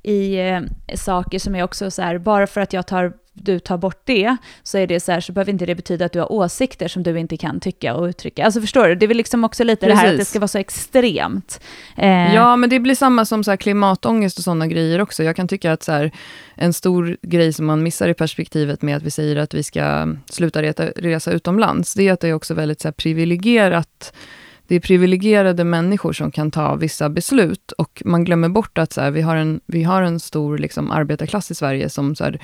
[0.02, 0.60] i eh,
[0.96, 4.36] saker som är också så här, bara för att jag tar, du tar bort det,
[4.62, 7.02] så är det så här, så behöver inte det betyda att du har åsikter som
[7.02, 8.44] du inte kan tycka och uttrycka.
[8.44, 8.94] Alltså förstår du?
[8.94, 10.30] Det är väl liksom också lite det här att det Precis.
[10.30, 11.60] ska vara så extremt.
[11.96, 15.22] Eh, Ja, men det blir samma som så här klimatångest och sådana grejer också.
[15.22, 16.10] Jag kan tycka att så här,
[16.54, 20.14] en stor grej som man missar i perspektivet med att vi säger att vi ska
[20.30, 24.12] sluta reta, resa utomlands, det är att det är också väldigt så privilegierat.
[24.66, 29.00] Det är privilegierade människor som kan ta vissa beslut och man glömmer bort att så
[29.00, 32.40] här, vi, har en, vi har en stor liksom, arbetarklass i Sverige som så här,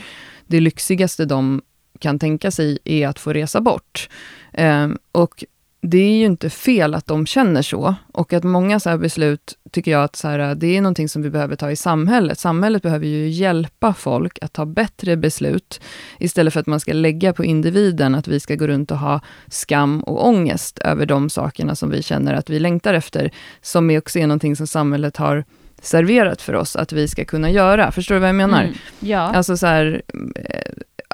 [0.46, 1.62] det lyxigaste de
[1.98, 4.08] kan tänka sig är att få resa bort.
[4.52, 5.44] Eh, och
[5.80, 7.94] det är ju inte fel att de känner så.
[8.12, 11.22] Och att många så här beslut, tycker jag, att så här, det är någonting som
[11.22, 12.38] vi behöver ta i samhället.
[12.38, 15.80] Samhället behöver ju hjälpa folk att ta bättre beslut,
[16.18, 19.20] istället för att man ska lägga på individen att vi ska gå runt och ha
[19.48, 23.30] skam och ångest över de sakerna som vi känner att vi längtar efter,
[23.62, 25.44] som är också är någonting som samhället har
[25.82, 27.92] serverat för oss att vi ska kunna göra.
[27.92, 28.62] Förstår du vad jag menar?
[28.62, 29.20] Mm, ja.
[29.20, 30.02] Alltså så här,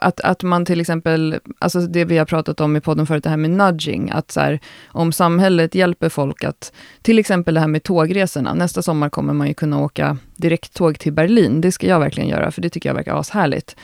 [0.05, 3.31] att, att man till exempel, alltså det vi har pratat om i podden förut, det
[3.31, 7.69] här med nudging, att så här, om samhället hjälper folk att, till exempel det här
[7.69, 12.01] med tågresorna, nästa sommar kommer man ju kunna åka direkttåg till Berlin, det ska jag
[12.01, 13.77] verkligen göra, för det tycker jag verkar ashärligt.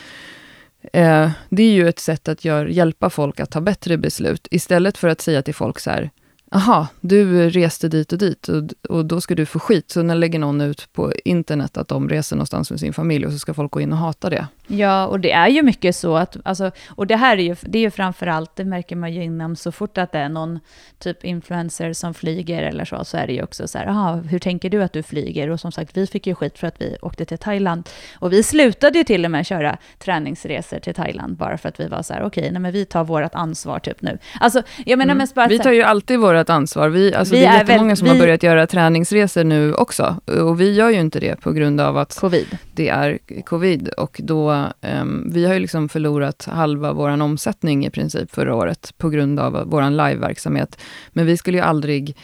[0.93, 4.99] Eh, det är ju ett sätt att gör, hjälpa folk att ta bättre beslut, istället
[4.99, 6.11] för att säga till folk så här,
[6.53, 9.91] Aha, du reste dit och dit och, och då ska du få skit.
[9.91, 13.33] Så när lägger någon ut på internet att de reser någonstans med sin familj och
[13.33, 14.47] så ska folk gå in och hata det.
[14.73, 17.79] Ja, och det är ju mycket så att, alltså, och det här är ju, det
[17.79, 20.59] är ju framför allt, det märker man ju inom så fort att det är någon
[20.99, 24.39] typ influencer som flyger eller så, så är det ju också så här, aha, hur
[24.39, 25.51] tänker du att du flyger?
[25.51, 27.89] Och som sagt, vi fick ju skit för att vi åkte till Thailand.
[28.19, 31.87] Och vi slutade ju till och med köra träningsresor till Thailand, bara för att vi
[31.89, 34.19] var så här, okej, nej men vi tar vårt ansvar typ nu.
[34.41, 36.89] Alltså, jag menar mest bara Vi tar ju alltid vårt ansvar.
[36.89, 39.75] Vi, alltså Vi det är, är jättemånga väl- som har vi- börjat göra träningsresor nu
[39.75, 40.17] också.
[40.27, 42.59] Och vi gör ju inte det på grund av att covid.
[42.75, 43.89] det är covid.
[43.89, 48.95] Och då, ehm, vi har ju liksom förlorat halva vår omsättning i princip förra året
[48.99, 50.81] på grund av vår liveverksamhet.
[51.13, 52.17] Men vi skulle ju aldrig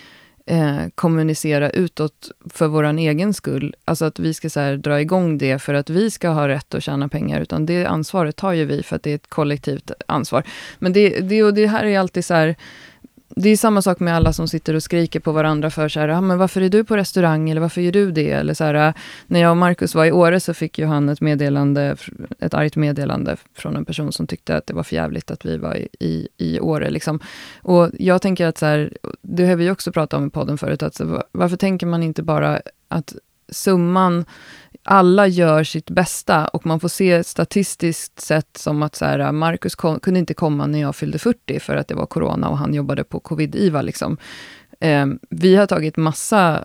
[0.46, 3.75] eh, kommunicera utåt för vår egen skull.
[3.85, 6.75] Alltså att vi ska så här, dra igång det för att vi ska ha rätt
[6.75, 9.90] att tjäna pengar, utan det ansvaret tar ju vi för att det är ett kollektivt
[10.07, 10.42] ansvar.
[10.79, 12.57] Men det, det, och det här är alltid så här,
[13.40, 16.09] det är samma sak med alla som sitter och skriker på varandra för så här,
[16.09, 18.31] ah, men varför är du på restaurang eller varför gör du det?
[18.31, 18.94] Eller så här,
[19.27, 21.96] när jag och Markus var i Åre så fick ju han ett meddelande,
[22.38, 25.57] ett argt meddelande från en person som tyckte att det var för jävligt att vi
[25.57, 26.90] var i, i, i Åre.
[26.90, 27.20] Liksom.
[27.62, 30.83] Och jag tänker att så här, det har vi också pratat om i podden förut,
[30.83, 31.01] att
[31.33, 33.14] varför tänker man inte bara att
[33.52, 34.24] summan,
[34.85, 39.74] alla gör sitt bästa och man får se statistiskt sett som att så här, Marcus
[39.74, 42.74] kom, kunde inte komma när jag fyllde 40 för att det var corona och han
[42.74, 43.82] jobbade på covid-IVA.
[43.82, 44.16] Liksom.
[44.80, 46.64] Eh, vi har tagit massa,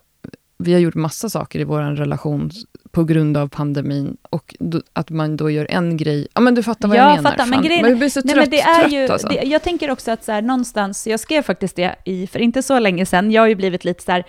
[0.58, 2.52] vi har gjort massa saker i vår relation
[2.91, 6.63] på grund av pandemin och då, att man då gör en grej, ja men du
[6.63, 7.32] fattar vad Ja, jag menar.
[7.32, 9.28] fattar, men grejen- man blir så Nej, trött, men det är trött ju, alltså.
[9.28, 12.63] det, jag tänker också att så här, någonstans, jag skrev faktiskt det i, för inte
[12.63, 14.24] så länge sedan, jag har ju blivit lite så här,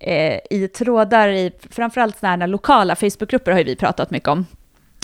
[0.00, 4.46] eh, i trådar i, framförallt sådana här lokala Facebookgrupper har ju vi pratat mycket om.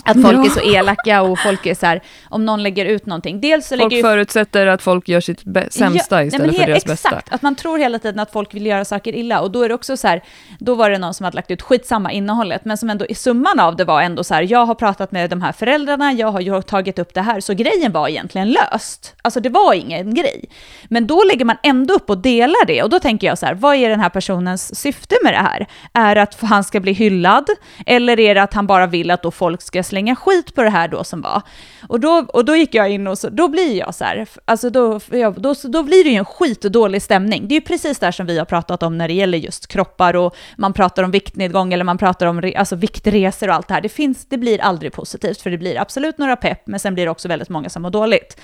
[0.05, 0.45] Att folk Ja.
[0.45, 3.41] är så elaka och folk är så här, om någon lägger ut någonting.
[3.41, 5.39] Dels så Folk lägger ju förutsätter att folk gör sitt
[5.69, 7.35] sämsta nej, istället men för deras exakt, bästa.
[7.35, 9.41] att man tror hela tiden att folk vill göra saker illa.
[9.41, 10.23] Och då är det också så här,
[10.59, 13.59] då var det någon som hade lagt ut skitsamma innehållet, men som ändå i summan
[13.59, 16.61] av det var ändå så här, jag har pratat med de här föräldrarna, jag har
[16.61, 19.15] tagit upp det här, så grejen var egentligen löst.
[19.21, 20.45] Alltså det var ingen grej.
[20.89, 23.53] Men då lägger man ändå upp och delar det, och då tänker jag så här,
[23.53, 25.67] vad är den här personens syfte med det här?
[25.93, 27.45] Är det att han ska bli hyllad,
[27.85, 30.69] eller är det att han bara vill att då folk ska slänga skit på det
[30.69, 31.41] här då som var?
[31.87, 34.69] Och då, och då gick jag in och så, då blir jag så här, alltså
[34.69, 34.99] då,
[35.37, 37.47] då, då blir det ju en skit och dålig stämning.
[37.47, 40.15] Det är ju precis där som vi har pratat om när det gäller just kroppar
[40.15, 43.73] och man pratar om viktnedgång eller man pratar om re, alltså viktresor och allt det
[43.73, 43.81] här.
[43.81, 47.05] Det, finns, det blir aldrig positivt för det blir absolut några pepp, men sen blir
[47.05, 48.37] det också väldigt många som mår dåligt.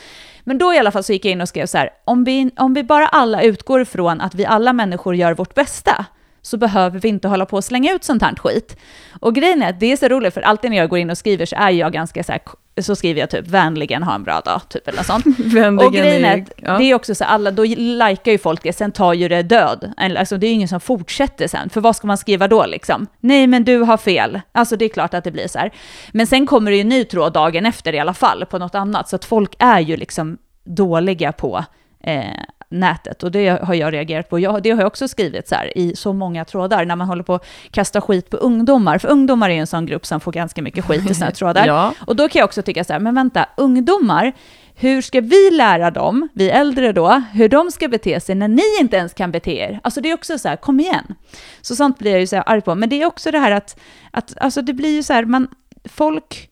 [0.43, 2.51] Men då i alla fall så gick jag in och skrev så här, om vi,
[2.57, 6.05] om vi bara alla utgår ifrån att vi alla människor gör vårt bästa,
[6.41, 8.77] så behöver vi inte hålla på och slänga ut sånt här skit.
[9.19, 11.17] Och grejen är att det är så roligt, för alltid när jag går in och
[11.17, 12.41] skriver så är jag ganska så här,
[12.81, 15.25] så skriver jag typ vänligen ha en bra dag, typ eller sånt.
[15.37, 16.77] Vänligen Och grejen är att ja.
[16.77, 19.93] det är också så alla, då likar ju folk det, sen tar ju det död.
[19.97, 23.07] Alltså det är ju ingen som fortsätter sen, för vad ska man skriva då liksom?
[23.19, 24.41] Nej men du har fel.
[24.51, 25.71] Alltså det är klart att det blir så här.
[26.11, 28.75] Men sen kommer det ju en ny tråd dagen efter i alla fall, på något
[28.75, 31.65] annat, så att folk är ju liksom dåliga på
[32.03, 32.25] eh,
[32.71, 33.23] nätet.
[33.23, 34.39] Och det har jag reagerat på.
[34.39, 37.23] Jag, det har jag också skrivit så här, i så många trådar, när man håller
[37.23, 38.97] på att kasta skit på ungdomar.
[38.97, 41.67] För ungdomar är en sån grupp som får ganska mycket skit i såna trådar.
[41.67, 41.93] ja.
[42.07, 44.33] Och då kan jag också tycka så här, men vänta, ungdomar,
[44.75, 48.63] hur ska vi lära dem, vi äldre då, hur de ska bete sig när ni
[48.79, 49.79] inte ens kan bete er?
[49.83, 51.15] Alltså det är också så här, kom igen.
[51.61, 52.75] Så sånt blir jag ju så här arg på.
[52.75, 53.79] Men det är också det här att,
[54.11, 55.47] att alltså det blir ju så här, man,
[55.85, 56.49] folk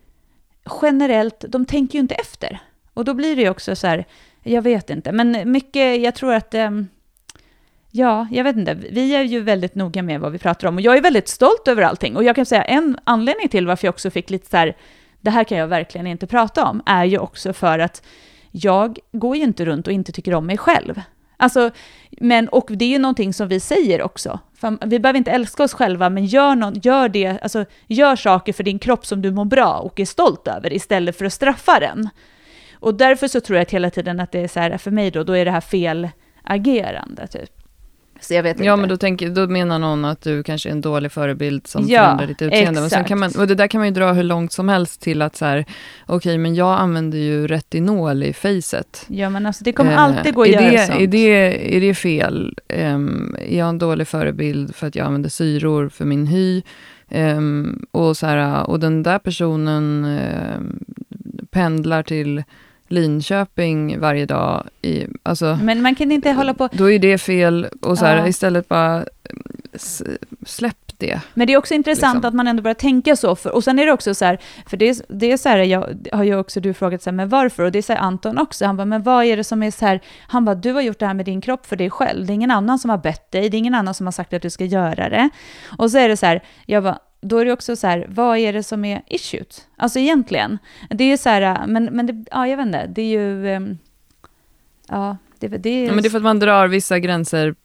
[0.82, 2.60] generellt, de tänker ju inte efter.
[2.94, 4.06] Och då blir det ju också så här,
[4.44, 6.88] jag vet inte, men mycket, jag tror att, ehm,
[7.92, 10.82] ja, jag vet inte, vi är ju väldigt noga med vad vi pratar om och
[10.82, 12.16] jag är väldigt stolt över allting.
[12.16, 14.78] Och jag kan säga en anledning till varför jag också fick lite så här,
[15.22, 18.04] det här kan jag verkligen inte prata om, är ju också för att
[18.52, 21.02] jag går ju inte runt och inte tycker om mig själv.
[21.38, 21.72] Alltså,
[22.12, 24.40] men, och det är ju någonting som vi säger också.
[24.56, 28.54] För vi behöver inte älska oss själva, men gör, någon, gör, det, alltså, gör saker
[28.54, 31.80] för din kropp som du mår bra och är stolt över, istället för att straffa
[31.80, 32.10] den.
[32.80, 35.12] Och därför så tror jag att hela tiden att det är så här, för mig
[35.12, 36.10] då, då är det här fel
[36.44, 37.50] agerande typ.
[38.22, 38.82] Så jag vet ja, inte.
[38.82, 42.04] men då, tänker, då menar någon att du kanske är en dålig förebild som Ja,
[42.04, 42.72] förändrar ditt utseende.
[42.72, 43.08] Men exakt.
[43.08, 45.36] kan man, och det där kan man ju dra hur långt som helst till att
[45.36, 45.66] så här,
[46.06, 49.06] okej, men jag använder ju retinol i facet.
[49.08, 51.00] Ja, men alltså det kommer Eh, alltid gå att är göra det, sånt.
[51.02, 52.58] är det, är det fel?
[52.74, 56.62] Um, är jag en dålig förebild för att jag använder syror för min hy?
[57.10, 60.80] Ehm, och, så här, och den där personen ehm,
[61.52, 62.44] pendlar till
[62.90, 64.64] Linköping varje dag.
[64.82, 66.70] I, alltså, Men man kan inte hålla på...
[66.72, 67.68] då är det fel.
[67.82, 68.28] Och så här, Ja.
[68.28, 69.06] istället bara
[70.46, 71.22] släpp det.
[71.34, 72.28] Men det är också intressant Liksom.
[72.28, 73.36] att man ändå börjar tänka så.
[73.36, 75.58] För, och sen är det också så här, för det är, det är så här,
[75.58, 77.64] jag har ju också du frågat så här, men varför?
[77.64, 78.66] Och det säger Anton också.
[78.66, 80.00] Han bara, men vad är det som är så här?
[80.28, 82.26] Han bara, du har gjort det här med din kropp för dig själv.
[82.26, 83.50] Det är ingen annan som har bett dig.
[83.50, 85.30] Det är ingen annan som har sagt att du ska göra det.
[85.78, 88.38] Och så är det så här, jag bara, då är det också så här, vad
[88.38, 89.68] är det som är issuet?
[89.76, 90.58] Alltså egentligen.
[90.90, 93.78] Det är så här, men, men det, ja, jag vet inte, det är ju, ehm,
[94.88, 95.88] ja, det, det är...
[95.88, 97.56] Ja, men det är för att man drar vissa gränser.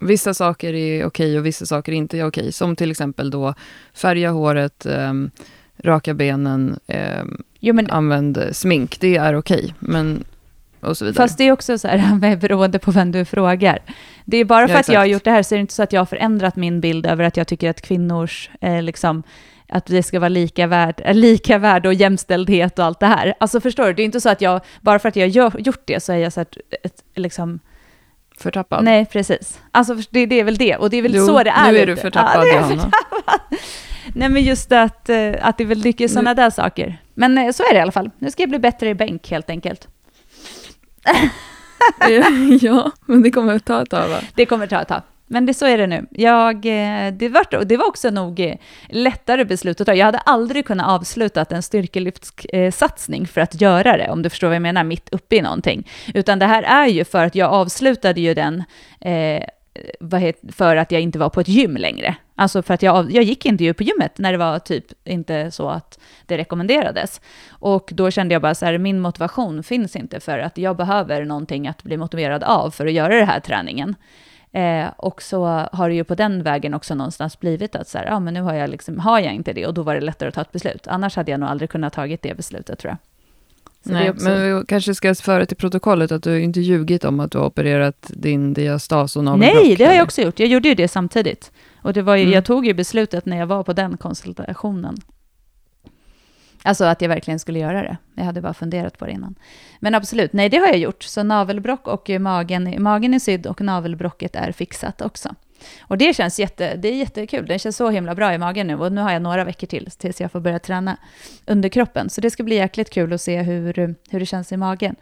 [0.00, 2.52] Vissa saker är okej och vissa saker inte är okej.
[2.52, 3.54] Som till exempel då
[3.94, 5.30] färga håret, ehm,
[5.78, 9.00] raka benen, ehm, jo, men, använd smink.
[9.00, 9.74] Det är okej.
[9.78, 10.24] Men
[10.80, 11.22] och så vidare.
[11.22, 13.78] Fast det är också så här, beroende på vem du frågar.
[14.24, 15.74] Det är bara för Ja, att jag har gjort det här så är det inte
[15.74, 19.22] så att jag har förändrat min bild över att jag tycker att kvinnors, eh, liksom,
[19.68, 23.34] att det ska vara lika, värd, eh, lika värde och jämställdhet och allt det här.
[23.40, 25.82] Alltså förstår du, det är inte så att jag, bara för att jag gör, gjort
[25.84, 27.60] det så är jag så att, ett, liksom,
[28.38, 28.84] Förtappad.
[28.84, 29.60] nej precis.
[29.70, 31.72] Alltså det, det är väl det, och det är väl Jo, så det är.
[31.72, 32.90] nu är du förtappad, Ja, är Johanna.
[34.14, 36.96] Nej men just att, eh, att det är väl mycket sådana där saker.
[37.14, 38.10] Men eh, så är det i alla fall.
[38.18, 39.88] Nu ska jag bli bättre i bänk helt enkelt.
[42.60, 44.20] ja, men det kommer att ta ett tag va?
[44.34, 45.02] Det kommer ta ett tag.
[45.30, 46.06] Men det, så är det nu.
[46.10, 48.54] Jag, eh, det, var, det var också nog eh,
[48.88, 49.94] lättare beslut att ta.
[49.94, 54.54] Jag hade aldrig kunnat avsluta en styrkelyftssatsning för att göra det, om du förstår vad
[54.54, 55.88] jag menar, mitt uppe i någonting.
[56.14, 58.64] Utan det här är ju för att jag avslutade ju den
[59.00, 59.42] eh,
[60.00, 62.16] vad het, för att jag inte var på ett gym längre.
[62.34, 65.50] Alltså för att jag, jag gick inte ju på gymmet när det var typ inte
[65.50, 67.20] så att det rekommenderades.
[67.50, 71.24] Och då kände jag bara så här, min motivation finns inte för att jag behöver
[71.24, 73.94] någonting att bli motiverad av för att göra den här träningen.
[74.52, 78.06] Eh, och så har det ju på den vägen också någonstans blivit att så här,
[78.06, 80.28] ja men nu har jag, liksom, har jag inte det och då var det lättare
[80.28, 80.86] att ta ett beslut.
[80.86, 83.07] Annars hade jag nog aldrig kunnat tagit det beslutet tror jag.
[83.86, 87.20] Så Nej, också, men vi kanske ska föra till protokollet att du inte ljugit om
[87.20, 89.62] att du har opererat din diastas och navelbråck.
[89.64, 90.38] Nej, det har jag också gjort.
[90.40, 91.52] Jag gjorde ju det samtidigt.
[91.82, 92.34] Och det var ju, Mm.
[92.34, 94.96] jag tog ju beslutet när jag var på den konsultationen.
[96.62, 97.96] Alltså att jag verkligen skulle göra det.
[98.14, 99.34] Jag hade bara funderat på det innan.
[99.80, 101.02] Men absolut, nej det har jag gjort.
[101.02, 105.34] Så navelbrock och magen, magen är sydd och navelbrocket är fixat också.
[105.80, 107.46] Och det känns jätte, det är jättekul.
[107.46, 108.74] den känns så himla bra i magen nu.
[108.74, 110.96] Och nu har jag några veckor till tills jag får börja träna
[111.46, 112.10] under kroppen.
[112.10, 114.96] Så det ska bli jäkligt kul att se hur, hur det känns i magen.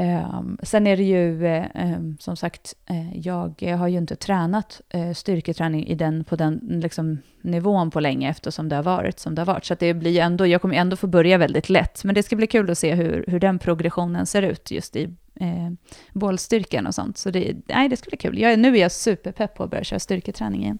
[0.00, 4.80] Ehm, sen är det ju, eh, ehm, som sagt, eh, jag har ju inte tränat
[4.88, 9.34] eh, styrketräning i den, på den liksom, nivån på länge eftersom det har varit som
[9.34, 9.64] det har varit.
[9.64, 12.04] Så att det blir ändå, jag kommer ju ändå få börja väldigt lätt.
[12.04, 15.04] Men det ska bli kul att se hur, hur den progressionen ser ut just i
[15.40, 15.70] eh,
[16.12, 17.18] bålstyrkan och sånt.
[17.18, 18.38] Så det, nej, det ska bli kul.
[18.38, 20.78] Jag, är- nu är jag superpepp på att börja köra styrketräning igen.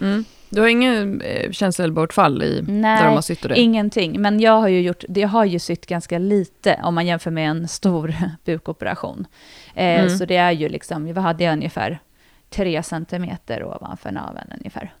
[0.00, 0.24] Mm.
[0.50, 3.58] Du har ingen eh, känselbortfall i, där Nej, de har sytt och det?
[3.60, 7.30] Ingenting, men jag har ju gjort, det har ju sytt ganska lite om man jämför
[7.30, 9.26] med en stor bukoperation.
[9.74, 10.18] Eh, Mm.
[10.18, 11.98] Så det är ju liksom, vad hade jag ungefär?
[12.50, 14.94] Tre centimeter ovanför naveln ungefär.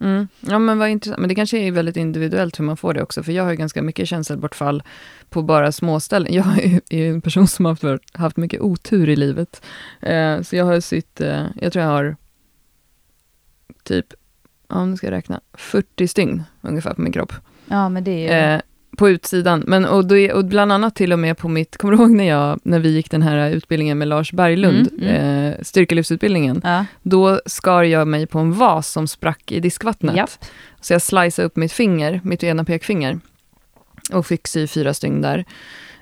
[0.00, 0.28] Mm.
[0.40, 1.20] Ja, men vad intressant.
[1.20, 3.56] Men det kanske är väldigt individuellt hur man får det också, för jag har ju
[3.56, 4.82] ganska mycket känselbortfall
[5.28, 6.34] på bara småställen.
[6.34, 6.58] Jag
[6.90, 9.62] är ju en person som har haft, haft mycket otur i livet.
[10.00, 12.16] Eh, så jag har sytt, eh, jag tror jag har
[13.82, 14.06] typ,
[14.70, 17.32] ja nu ska jag räkna, 40 stygn ungefär på min kropp.
[17.66, 18.18] Ja, men det är
[18.48, 18.54] ju...
[18.54, 18.60] Eh,
[18.98, 19.64] på utsidan.
[19.66, 22.24] Men, och, då och bland annat till och med på mitt, kommer du ihåg när,
[22.24, 25.52] jag, när vi gick den här utbildningen med Lars Berglund, Mm, mm.
[25.52, 26.84] Eh, styrkelyftsutbildningen, Ja.
[27.02, 30.16] då skar jag mig på en vas som sprack i diskvattnet.
[30.16, 30.30] Japp.
[30.80, 33.20] Så jag sliceade upp mitt finger, mitt ena pekfinger,
[34.12, 35.44] och fick sy fyra stygn där.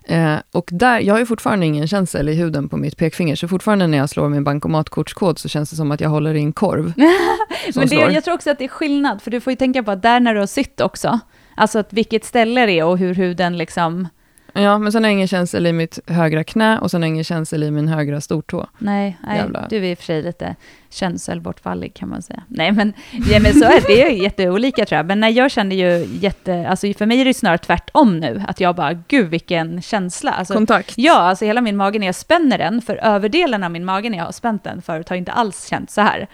[0.09, 3.48] Eh, och där, jag har ju fortfarande ingen känsel i huden på mitt pekfinger, så
[3.48, 6.52] fortfarande när jag slår min bankomatkortskod så känns det som att jag håller i en
[6.52, 6.92] korv.
[7.74, 9.90] Men det, jag tror också att det är skillnad, för du får ju tänka på
[9.90, 11.20] att där när du har sytt också,
[11.54, 14.09] alltså att vilket ställe det är och hur huden liksom,
[14.53, 17.12] Ja, men sen har jag ingen känsel i mitt högra knä och sen har jag
[17.14, 18.66] ingen känsel i min högra stortå.
[18.78, 20.57] nej, nej Jävla- du är i och för sig lite
[20.90, 22.42] känselbortfallig kan man säga.
[22.49, 22.92] Nej men,
[23.30, 25.07] ja, men så är det, är jätteolika tror jag.
[25.07, 28.61] Men nej, jag kände ju jätte, alltså för mig är det snarare tvärtom nu, att
[28.61, 30.30] jag bara, gud vilken känsla.
[30.30, 30.92] Alltså, Kontakt.
[30.96, 34.18] Ja, alltså hela min mage när jag spänner den, för överdelen av min mage när
[34.18, 36.26] jag har spänt den förut har inte alls känt så här.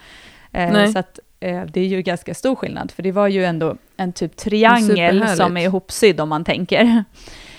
[0.51, 0.93] Eh, Nej.
[0.93, 4.13] så att eh, det är ju ganska stor skillnad, för det var ju ändå en
[4.13, 7.03] typ triangel som är ihopsydd om man tänker.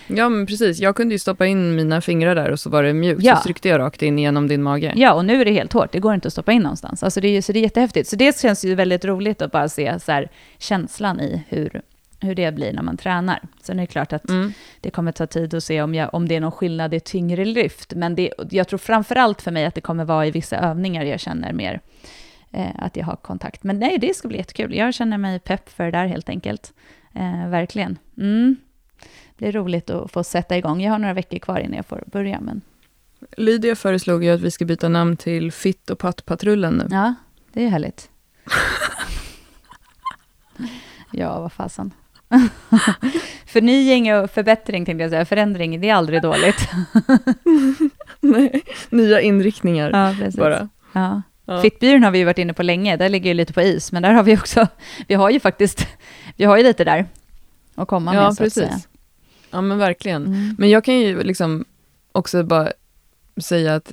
[0.08, 0.78] Ja, men precis.
[0.80, 3.22] Jag kunde ju stoppa in mina fingrar där och så var det mjukt.
[3.22, 3.36] Ja.
[3.36, 4.92] Så tryckte jag rakt in genom din mage.
[4.96, 7.02] Ja, och nu är det helt hårt, det går inte att stoppa in någonstans.
[7.02, 8.08] Alltså det är, så det är jättehäftigt.
[8.08, 10.28] Så det känns ju väldigt roligt att bara se så här,
[10.58, 11.82] känslan i hur,
[12.20, 13.42] hur det blir när man tränar.
[13.62, 14.52] Sen är det klart att Mm.
[14.80, 17.44] det kommer ta tid att se om, jag, om det är någon skillnad i tyngre
[17.44, 17.92] lyft.
[17.94, 21.04] Men det, jag tror framför allt för mig att det kommer vara i vissa övningar
[21.04, 21.80] jag känner mer
[22.52, 23.62] eh, att jag har kontakt.
[23.64, 24.74] Men nej, det ska bli jättekul.
[24.74, 26.72] Jag känner mig pepp för det där helt enkelt.
[27.14, 27.98] Eh, verkligen.
[28.18, 28.56] Mm.
[29.38, 30.80] Det är roligt att få sätta igång.
[30.82, 32.40] Jag har några veckor kvar innan jag får börja.
[32.40, 32.60] Men
[33.36, 36.86] Lydia föreslog ju att vi ska byta namn till Fitt och Pattpatrullen nu.
[36.90, 37.14] ja,
[37.52, 38.10] det är härligt.
[41.12, 41.90] ja, vad fasen.
[43.46, 45.24] Förnying och förbättring tänkte jag säga.
[45.24, 46.68] Förändring, det är aldrig dåligt.
[48.20, 50.36] Nej, nya inriktningar Ja, precis.
[50.40, 50.68] bara.
[50.92, 51.22] Ja.
[51.44, 51.62] Ja.
[51.62, 54.02] Fittbyrån har vi ju varit inne på länge, där ligger ju lite på is, men
[54.02, 54.66] där har vi också,
[55.08, 55.86] vi har ju faktiskt,
[56.36, 57.06] vi har ju lite där
[57.76, 58.66] att komma Ja, med säga.
[58.68, 58.88] precis.
[59.50, 60.26] Ja, men verkligen.
[60.26, 60.54] Mm.
[60.58, 61.64] Men jag kan ju liksom
[62.12, 62.72] också bara
[63.40, 63.92] säga att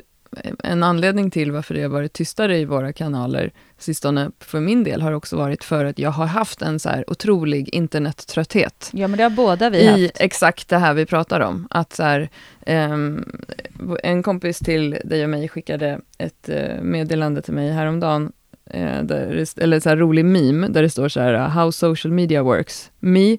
[0.64, 5.02] en anledning till varför det har varit tystare i våra kanaler sistone, för min del,
[5.02, 8.90] har också varit för att jag har haft en så här otrolig internettrötthet.
[8.94, 10.22] Ja, men det har båda vi I haft.
[10.22, 11.68] exakt det här vi pratar om.
[11.70, 12.30] Att så här,
[12.66, 13.26] ehm,
[14.04, 18.32] en kompis till dig och mig skickade ett eh, meddelande till mig häromdagen,
[18.66, 22.14] eh, där det, eller så här rolig meme, där det står så här, How social
[22.14, 22.92] media works.
[23.00, 23.38] Me,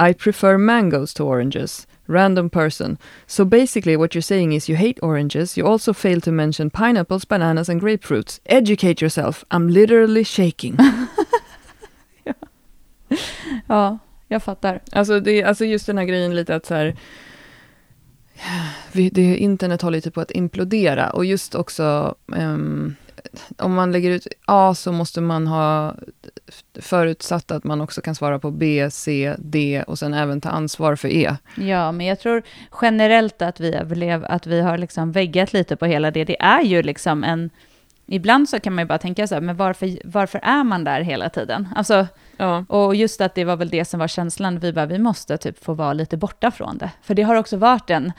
[0.00, 1.86] I prefer mangoes to oranges.
[2.06, 2.98] Random person.
[3.26, 7.24] So basically what you're saying is you hate oranges, you also fail to mention pineapples,
[7.24, 8.40] bananas and grapefruits.
[8.46, 10.78] Educate yourself, I'm literally shaking.
[13.66, 13.98] Ja,
[14.28, 14.80] jag fattar.
[14.92, 16.96] Alltså, det, alltså just den här grejen lite att så här,
[18.92, 22.94] vi, det, internet håller lite på att implodera och just också ehm,
[23.58, 25.94] om man lägger ut A så måste man ha
[26.80, 30.96] förutsatt att man också kan svara på B, C, D och sen även ta ansvar
[30.96, 31.36] för E.
[31.56, 32.42] Ja, men jag tror
[32.82, 36.24] generellt att vi, överlev, att vi har liksom väggat lite på hela det.
[36.24, 37.50] Det är ju liksom en...
[38.06, 41.00] Ibland så kan man ju bara tänka så här, men varför, varför är man där
[41.00, 41.68] hela tiden?
[41.76, 42.06] Alltså,
[42.40, 45.38] Ja, och just att det var väl det som var känslan, vi bara, vi måste
[45.38, 46.90] typ få vara lite borta från det.
[47.02, 48.12] För det har också varit en,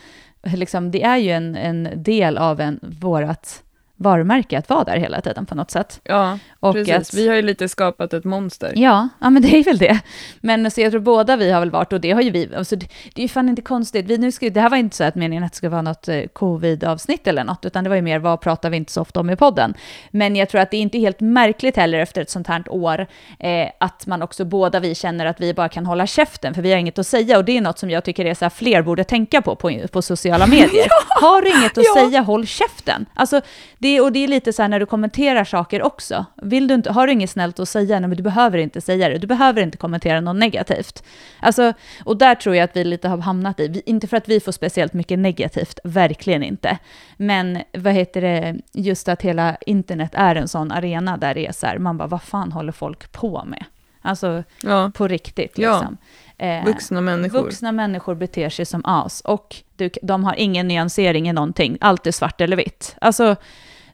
[0.43, 3.63] liksom, det är ju en, en del av en, vårat
[4.01, 5.99] varumärke att vara där hela tiden på något sätt.
[6.03, 6.95] ja Och precis.
[6.95, 8.73] att, Vi har ju lite skapat ett monster.
[8.75, 9.99] Ja, ja, men det är väl det.
[10.41, 12.75] Men så jag tror båda vi har väl varit, och det har ju vi, alltså
[12.75, 14.05] det, det är ju fan inte konstigt.
[14.05, 16.07] Vi, nu ska, det här var inte så att meningen att det skulle vara något
[16.07, 19.19] eh, covid-avsnitt eller något, utan det var ju mer vad pratar vi inte så ofta
[19.19, 19.73] om i podden.
[20.11, 23.07] Men jag tror att det är inte helt märkligt heller efter ett sånt här år,
[23.39, 26.71] eh, att man också båda vi känner att vi bara kan hålla käften, för vi
[26.71, 28.81] har inget att säga, och det är något som jag tycker är så här, fler
[28.81, 30.87] borde tänka på på, på sociala medier.
[31.21, 32.01] Har du inget att Ja.
[32.01, 33.05] säga, håll käften.
[33.13, 33.41] Alltså,
[33.77, 36.25] det, och det är lite så här när du kommenterar saker också.
[36.41, 39.09] Vill du inte, har du inget snällt att säga, nej, men du behöver inte säga
[39.09, 39.17] det.
[39.17, 41.03] Du behöver inte kommentera något negativt.
[41.39, 41.73] Alltså,
[42.05, 43.67] och där tror jag att vi lite har hamnat i.
[43.67, 46.77] Vi, inte för att vi får speciellt mycket negativt, verkligen inte.
[47.17, 51.51] Men vad heter det, just att hela internet är en sån arena där det är
[51.51, 53.65] så här, man bara, vad fan håller folk på med?
[54.01, 55.73] Alltså Ja, på riktigt Ja.
[55.79, 55.97] liksom.
[56.37, 57.41] Eh, vuxna människor.
[57.43, 61.77] Vuxna människor beter sig som as och du, de har ingen nyansering i någonting.
[61.81, 62.95] Allt är svart eller vitt.
[63.01, 63.35] Alltså,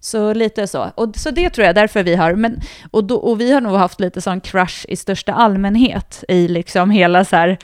[0.08, 0.92] så lite så.
[0.96, 2.34] Och, så det tror jag därför vi har.
[2.34, 6.48] Men, och, då, och vi har nog haft lite sån crush i största allmänhet i
[6.48, 7.58] liksom hela så här,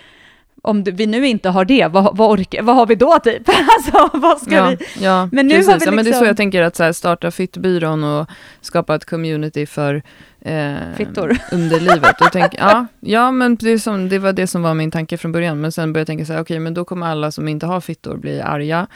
[0.61, 3.41] om vi nu inte har det, vad, vad, orkar, vad har vi då typ?
[3.49, 5.03] Alltså, vad ska ja, vi?
[5.05, 5.81] ja, Men nu har precis.
[5.81, 8.29] vi ja, men det är så liksom- jag tänker att så här, starta Fittbyrån och
[8.61, 10.03] skapa ett community för
[10.41, 11.37] eh, Fittor.
[11.51, 12.21] underlivet.
[12.21, 15.31] Och tänk, ja, ja, men det, som, det var det som var min tanke från
[15.31, 15.61] början.
[15.61, 17.81] Men sen började jag tänka så här, okej, men då kommer alla som inte har
[17.81, 18.87] fittor bli arga.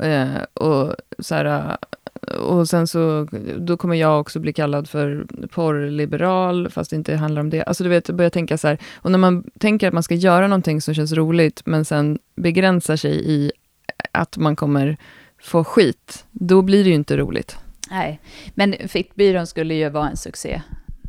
[0.00, 1.76] Eh, och så här,
[2.40, 7.40] och sen så, då kommer jag också bli kallad för porrliberal, fast det inte handlar
[7.40, 7.62] om det.
[7.62, 10.48] Alltså du vet, börja tänka så här, och när man tänker att man ska göra
[10.48, 13.52] någonting som känns roligt, men sen begränsar sig i
[14.12, 14.96] att man kommer
[15.42, 17.58] få skit, då blir det ju inte roligt.
[17.90, 18.20] Nej,
[18.54, 20.62] men Fittbyrån skulle ju vara en succé.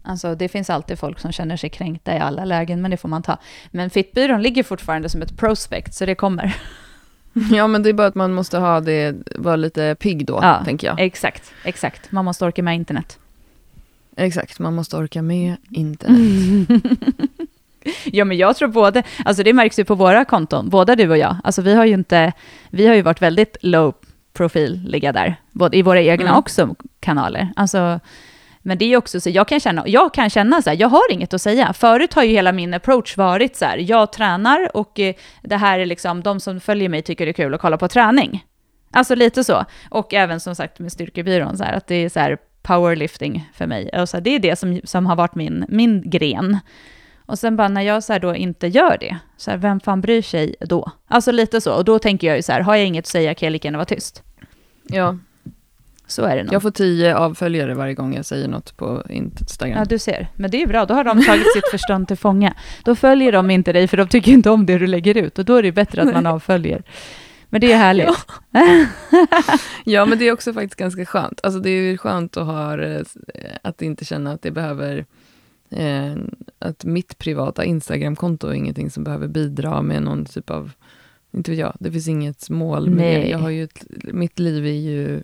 [0.03, 3.09] Alltså det finns alltid folk som känner sig kränkta i alla lägen, men det får
[3.09, 3.37] man ta.
[3.71, 6.55] Men Fittbyrån ligger fortfarande som ett prospect, så det kommer.
[7.51, 10.61] Ja, men det är bara att man måste ha det, vara lite pigg då, ja,
[10.65, 10.99] tänker jag.
[10.99, 12.11] Exakt, exakt.
[12.11, 13.19] Man måste orka med internet.
[14.15, 16.81] Exakt, man måste orka med internet.
[18.05, 21.17] ja, men jag tror både, alltså det märks ju på våra konton, båda du och
[21.17, 21.35] jag.
[21.43, 22.33] Alltså vi har ju inte,
[22.69, 23.93] vi har ju varit väldigt low
[24.33, 26.39] profil ligga där, både i våra egna mm.
[26.39, 27.49] också kanaler.
[27.55, 27.99] Alltså,
[28.69, 31.11] men det är också så, jag kan känna, jag kan känna så här, jag har
[31.11, 31.73] inget att säga.
[31.73, 35.79] Förut har ju hela min approach varit så här, jag tränar och eh, det här
[35.79, 38.45] är liksom, de som följer mig tycker det är kul att kolla på träning.
[38.91, 39.65] Alltså lite så.
[39.89, 43.67] Och även som sagt med styrkebyrån, så här, att det är så här powerlifting för
[43.67, 43.91] mig.
[43.93, 46.57] Alltså, det är det som, som har varit min, min gren.
[47.25, 50.21] Och sen bara när jag så då inte gör det, så här, vem fan bryr
[50.21, 50.91] sig då?
[51.07, 51.73] Alltså lite så.
[51.73, 53.67] Och då tänker jag ju så här, har jag inget att säga kan jag lika
[53.67, 54.23] gärna vara tyst.
[54.83, 55.17] Ja,
[56.11, 56.53] så är det nog.
[56.53, 59.77] Jag får tio avföljare varje gång jag säger något på Instagram.
[59.77, 60.27] Ja, du ser.
[60.35, 62.53] Men det är bra, då har de tagit sitt förstånd till fånga.
[62.83, 65.39] Då följer de inte dig, för de tycker inte om det du lägger ut.
[65.39, 66.83] Och då är det bättre att man avföljer.
[67.49, 68.07] Men det är härligt.
[68.51, 68.85] Ja.
[69.85, 71.39] ja, men det är också faktiskt ganska skönt.
[71.43, 73.01] Alltså det är skönt att ha, eh,
[73.61, 75.05] att inte känna att det behöver
[75.69, 76.15] eh,
[76.59, 80.71] att mitt privata Instagramkonto är ingenting som behöver bidra med någon typ av,
[81.31, 83.21] inte vet jag, det finns inget mål med Nej.
[83.21, 83.29] det.
[83.29, 85.23] Jag har ju ett, mitt liv är ju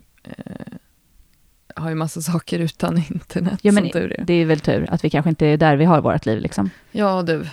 [1.76, 3.58] har ju massa saker utan internet.
[3.62, 4.24] Ja, men är.
[4.26, 6.40] Det är väl tur att vi kanske inte är där vi har vårt liv.
[6.40, 6.70] Liksom.
[6.92, 7.46] Ja, du.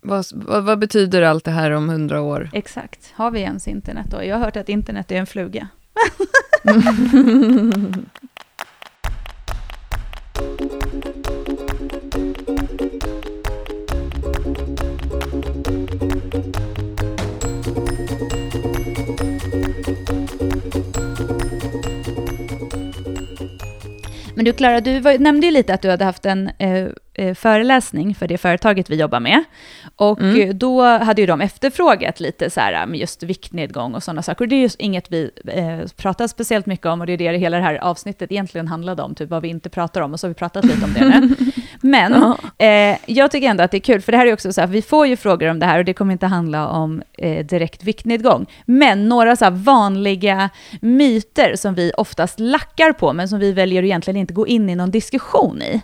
[0.00, 2.50] Vad, vad, vad, betyder allt det här om hundra år?
[2.52, 3.12] Exakt.
[3.14, 4.24] Har vi ens internet då?
[4.24, 5.68] Jag har hört att internet är en fluga.
[24.36, 27.34] Men du Klara, du var, nämnde ju lite att du hade haft en eh, eh,
[27.34, 29.44] föreläsning för det företaget vi jobbar med.
[29.96, 30.58] Och mm.
[30.58, 34.44] då hade ju de efterfrågat lite så här med just viktnedgång och sådana saker.
[34.44, 37.38] Och det är ju inget vi eh, pratar speciellt mycket om och det är det
[37.38, 40.12] hela det här avsnittet egentligen handlade om, typ vad vi inte pratar om.
[40.12, 41.34] Och så har vi pratat lite om det nu.
[41.80, 44.60] Men eh, jag tycker ändå att det är kul, för det här är också så
[44.60, 47.46] här, vi får ju frågor om det här och det kommer inte handla om eh,
[47.46, 48.46] direkt viktnedgång.
[48.64, 50.50] Men några så vanliga
[50.80, 54.70] myter som vi oftast lackar på, men som vi väljer att egentligen inte gå in
[54.70, 55.80] i någon diskussion i.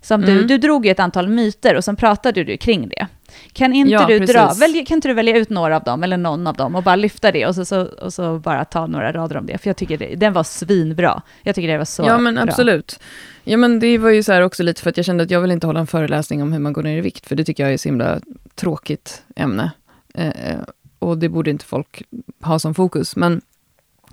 [0.00, 0.36] Som mm.
[0.36, 3.06] du, du drog ju ett antal myter och sen pratade du kring det.
[3.52, 6.16] Kan inte, ja, du dra, välj, kan inte du välja ut några av dem, eller
[6.16, 9.12] någon av dem, och bara lyfta det och så, så, och så bara ta några
[9.12, 9.58] rader om det?
[9.58, 11.22] För jag tycker det, den var svinbra.
[11.42, 12.42] Jag tycker det var så Ja, men bra.
[12.44, 13.00] absolut.
[13.44, 15.40] Ja, men det var ju så här också lite för att jag kände att jag
[15.40, 17.62] vill inte hålla en föreläsning om hur man går ner i vikt, för det tycker
[17.62, 18.20] jag är ett så himla
[18.54, 19.70] tråkigt ämne.
[20.14, 20.58] Eh, eh,
[20.98, 22.02] och det borde inte folk
[22.42, 23.16] ha som fokus.
[23.16, 23.40] Men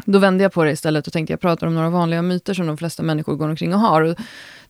[0.06, 2.68] då vände jag på det istället och tänkte jag pratar om några vanliga myter som
[2.68, 4.02] de flesta människor går omkring och har.
[4.02, 4.18] Och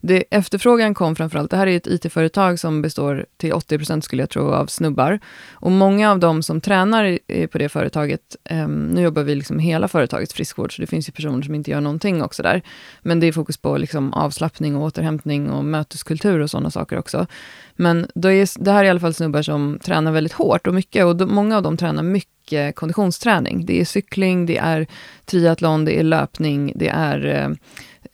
[0.01, 4.29] det, efterfrågan kom framförallt, det här är ett IT-företag som består till 80% skulle jag
[4.29, 5.19] tro av snubbar.
[5.51, 9.87] Och många av de som tränar på det företaget, eh, nu jobbar vi liksom hela
[9.87, 12.61] företagets friskvård, så det finns ju personer som inte gör någonting också där.
[13.01, 17.27] Men det är fokus på liksom avslappning och återhämtning och möteskultur och sådana saker också.
[17.75, 20.73] Men det, är, det här är i alla fall snubbar som tränar väldigt hårt och
[20.73, 23.65] mycket, och de, många av dem tränar mycket konditionsträning.
[23.65, 24.87] Det är cykling, det är
[25.25, 27.49] triathlon, det är löpning, det är eh,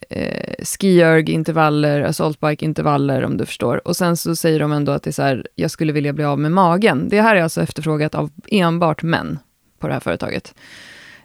[0.10, 3.88] eh, eh, skierg-intervaller, assaultbike-intervaller om du förstår.
[3.88, 6.24] Och sen så säger de ändå att det är så här, jag skulle vilja bli
[6.24, 7.10] av med magen.
[7.10, 9.40] Det här är alltså efterfrågat av enbart män
[9.80, 10.56] på det här företaget.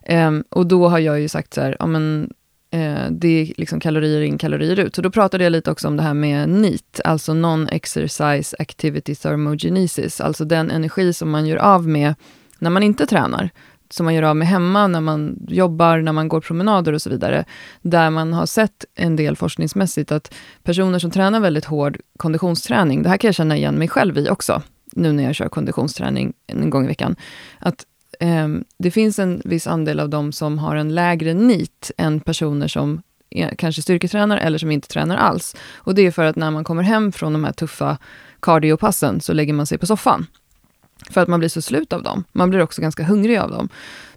[0.03, 2.33] Eh, och då har jag ju sagt så här, ja men
[2.71, 4.95] eh, det är liksom kalorier in, kalorier ut.
[4.95, 10.21] Så då pratade jag lite också om det här med NEAT, alltså Non-Exercise Activity Thermogenesis,
[10.21, 12.15] alltså den energi som man gör av med
[12.59, 13.51] när man inte tränar
[13.93, 17.11] som man gör av med hemma, när man jobbar, när man går promenader och så
[17.11, 17.45] vidare.
[17.83, 23.09] Där man har sett en del forskningsmässigt att personer som tränar väldigt hård konditionsträning, det
[23.09, 24.63] här kan jag känna igen mig själv i också,
[24.93, 27.17] nu när jag kör konditionsträning en gång i veckan,
[27.59, 27.87] att
[28.21, 32.69] eh, det finns en viss andel av dem som har en lägre NIT än personer
[32.69, 35.57] som är, kanske styrketränar eller som inte tränar alls.
[35.75, 37.99] Och det är för att när man kommer hem från de här tuffa
[38.41, 40.27] cardiopassen så lägger man sig på soffan.
[41.11, 42.25] För att man blir så slut av dem.
[42.33, 43.69] Man blir också ganska hungrig av dem.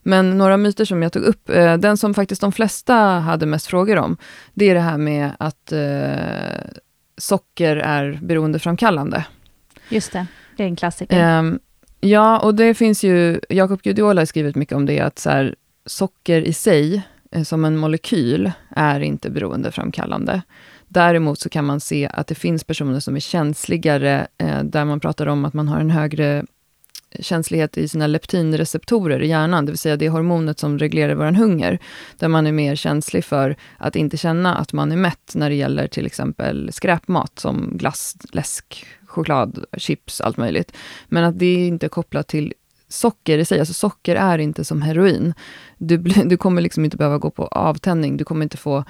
[0.03, 3.67] Men några myter som jag tog upp, eh, den som faktiskt de flesta hade mest
[3.67, 4.17] frågor om,
[4.53, 6.79] det är det här med att eh,
[7.17, 9.25] socker är beroendeframkallande.
[9.89, 10.27] Just det,
[10.57, 11.39] det är en klassiker.
[11.39, 11.53] Eh,
[11.99, 15.55] ja, och det finns ju, Jakob Gudiol har skrivit mycket om det, att så här,
[15.85, 20.41] socker i sig eh, som en molekyl är inte beroendeframkallande.
[20.87, 24.99] Däremot så kan man se att det finns personer som är känsligare, eh, där man
[24.99, 26.45] pratar om att man har en högre
[27.19, 31.79] känslighet i sina leptinreceptorer i hjärnan, det vill säga det hormonet som reglerar vår hunger,
[32.17, 35.55] där man är mer känslig för att inte känna att man är mätt när det
[35.55, 40.71] gäller till exempel skräpmat som glass, läsk, choklad, chips, allt möjligt.
[41.07, 42.53] Men att det är inte är kopplat till
[42.87, 43.59] socker i sig.
[43.59, 45.33] Alltså socker är inte som heroin.
[45.77, 48.83] Du, du kommer liksom inte behöva gå på avtändning, du kommer inte få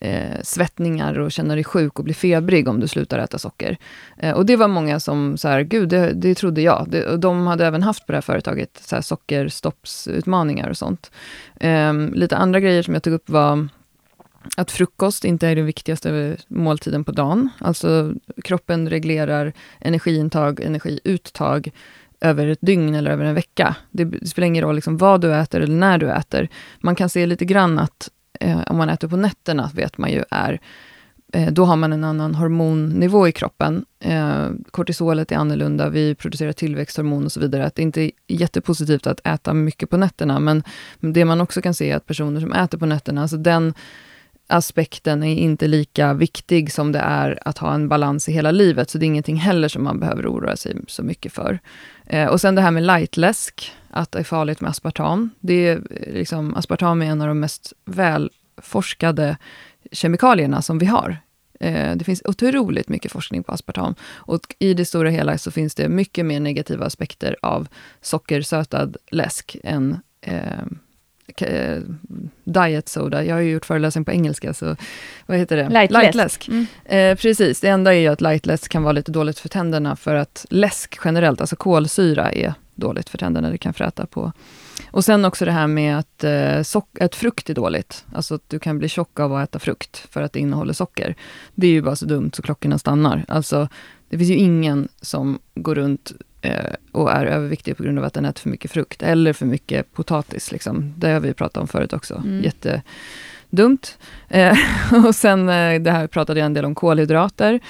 [0.00, 3.76] eh, svettningar och känna dig sjuk och bli febrig om du slutar äta socker.
[4.16, 6.86] Eh, och det var många som så här, gud, det, det trodde jag.
[6.90, 11.10] Det, och de hade även haft på det här företaget så här sockerstoppsutmaningar och sånt.
[11.60, 13.68] Eh, lite andra grejer som jag tog upp var
[14.56, 17.48] att frukost inte är den viktigaste måltiden på dagen.
[17.58, 18.14] Alltså
[18.44, 21.70] kroppen reglerar energiintag, energiuttag
[22.20, 23.76] över ett dygn eller över en vecka.
[23.90, 26.48] Det spelar ingen roll liksom vad du äter eller när du äter.
[26.80, 28.10] Man kan se lite grann att
[28.40, 30.60] eh, om man äter på nätterna, vet man ju är
[31.32, 33.84] eh, då har man en annan hormonnivå i kroppen.
[34.00, 37.66] Eh, kortisolet är annorlunda, vi producerar tillväxthormon och så vidare.
[37.66, 40.62] Att det inte är jättepositivt att äta mycket på nätterna, men
[41.00, 43.74] det man också kan se är att personer som äter på nätterna, alltså den
[44.46, 48.90] aspekten är inte lika viktig som det är att ha en balans i hela livet,
[48.90, 51.58] så det är ingenting heller som man behöver oroa sig så mycket för.
[52.06, 55.30] Eh, och sen det här med lightläsk, att det är farligt med aspartam.
[55.40, 59.36] Det är, liksom, aspartam är en av de mest välforskade
[59.92, 61.16] kemikalierna som vi har.
[61.60, 63.94] Eh, det finns otroligt mycket forskning på aspartam.
[64.02, 67.68] Och i det stora hela så finns det mycket mer negativa aspekter av
[68.00, 70.62] sockersötad läsk än eh,
[71.36, 71.82] eh,
[72.44, 73.24] diet soda.
[73.24, 74.76] Jag har ju gjort föreläsning på engelska, så
[75.26, 75.68] vad heter det?
[75.68, 76.04] Lightläsk.
[76.04, 76.48] Lightläsk.
[76.48, 76.66] Mm.
[76.84, 80.14] Eh, precis, det enda är ju att lightläsk kan vara lite dåligt för tänderna, för
[80.14, 83.50] att läsk generellt, alltså kolsyra, är dåligt för tänderna.
[83.50, 84.32] Det kan fräta på.
[84.90, 88.04] Och sen också det här med att, eh, sock, att frukt är dåligt.
[88.12, 91.14] Alltså att du kan bli tjock av att äta frukt, för att det innehåller socker.
[91.54, 93.24] Det är ju bara så dumt så klockorna stannar.
[93.28, 93.68] Alltså,
[94.08, 96.12] det finns ju ingen som går runt
[96.42, 99.46] eh, och är överviktig på grund av att den äter för mycket frukt, eller för
[99.46, 100.52] mycket potatis.
[100.52, 100.94] Liksom.
[100.96, 102.14] Det har vi pratat om förut också.
[102.14, 102.42] Mm.
[102.42, 103.98] Jättedumt.
[104.28, 104.58] Eh,
[105.06, 107.60] och sen, eh, det här pratade jag en del om kolhydrater.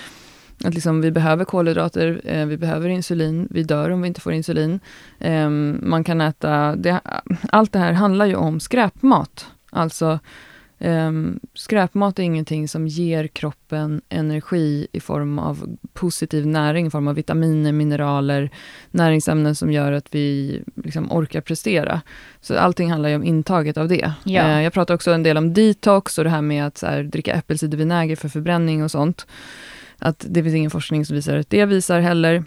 [0.65, 4.33] Att liksom, vi behöver kolhydrater, eh, vi behöver insulin, vi dör om vi inte får
[4.33, 4.81] insulin.
[5.19, 5.49] Eh,
[5.81, 7.01] man kan äta, det,
[7.53, 9.47] allt det här handlar ju om skräpmat.
[9.71, 10.19] Alltså
[10.79, 17.09] Um, skräpmat är ingenting som ger kroppen energi i form av positiv näring, i form
[17.09, 18.51] av vitaminer, mineraler,
[18.91, 22.01] näringsämnen som gör att vi liksom orkar prestera.
[22.41, 24.13] Så allting handlar ju om intaget av det.
[24.25, 24.45] Ja.
[24.45, 27.35] Uh, jag pratar också en del om detox och det här med att här, dricka
[27.35, 29.27] äppelcidervinäger för förbränning och sånt.
[30.05, 32.45] Att det finns ingen forskning som visar att det visar heller.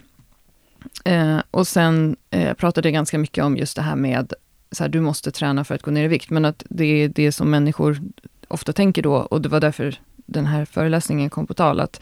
[1.04, 4.32] Eh, och sen eh, pratade jag ganska mycket om just det här med
[4.72, 7.08] så här, du måste träna för att gå ner i vikt, men att det är
[7.08, 8.00] det som människor
[8.48, 12.00] ofta tänker då, och det var därför den här föreläsningen kom på tal, att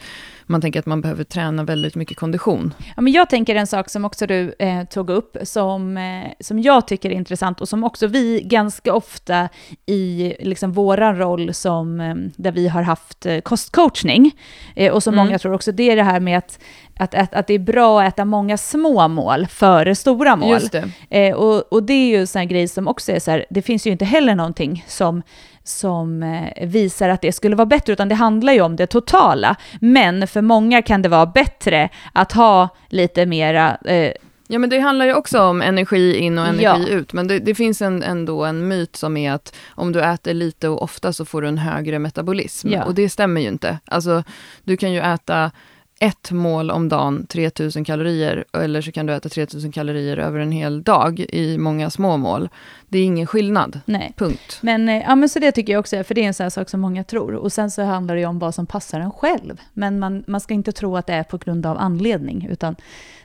[0.49, 2.73] man tänker att man behöver träna väldigt mycket kondition.
[2.95, 6.59] Ja, men jag tänker en sak som också du eh, tog upp, som, eh, som
[6.59, 9.49] jag tycker är intressant och som också vi ganska ofta
[9.85, 14.31] i liksom våran roll som, eh, där vi har haft eh, kostcoachning,
[14.75, 15.25] eh, och som mm.
[15.25, 16.59] många tror också, det är det här med att
[16.99, 20.49] att, att, att det är bra att äta många små mål före stora mål.
[20.49, 20.89] Just det.
[21.09, 23.61] Eh, och, och det är ju en sån grej som också är så här, det
[23.61, 25.21] finns ju inte heller någonting som
[25.63, 29.55] som eh, visar att det skulle vara bättre, utan det handlar ju om det totala.
[29.81, 34.11] Men för många kan det vara bättre att ha lite mera eh,
[34.49, 36.87] Ja, men det handlar ju också om energi in och energi ja.
[36.87, 37.13] ut.
[37.13, 40.69] Men det, det finns en, ändå en myt som är att om du äter lite
[40.69, 42.69] och ofta så får du en högre metabolism.
[42.69, 42.83] Ja.
[42.83, 43.79] Och det stämmer ju inte.
[43.85, 44.23] Alltså,
[44.63, 45.51] du kan ju äta
[45.99, 50.51] ett mål om dagen, 3000 kalorier, eller så kan du äta 3000 kalorier över en
[50.51, 52.49] hel dag i många små mål.
[52.87, 53.79] Det är ingen skillnad.
[53.85, 54.13] Nej.
[54.17, 54.59] Punkt.
[54.61, 56.69] Men, eh, ja, men så det tycker jag också, för det är en sån sak
[56.69, 57.35] som många tror.
[57.35, 59.61] Och sen så handlar det ju om vad som passar en själv.
[59.73, 62.75] Men man, man ska inte tro att det är på grund av anledning, utan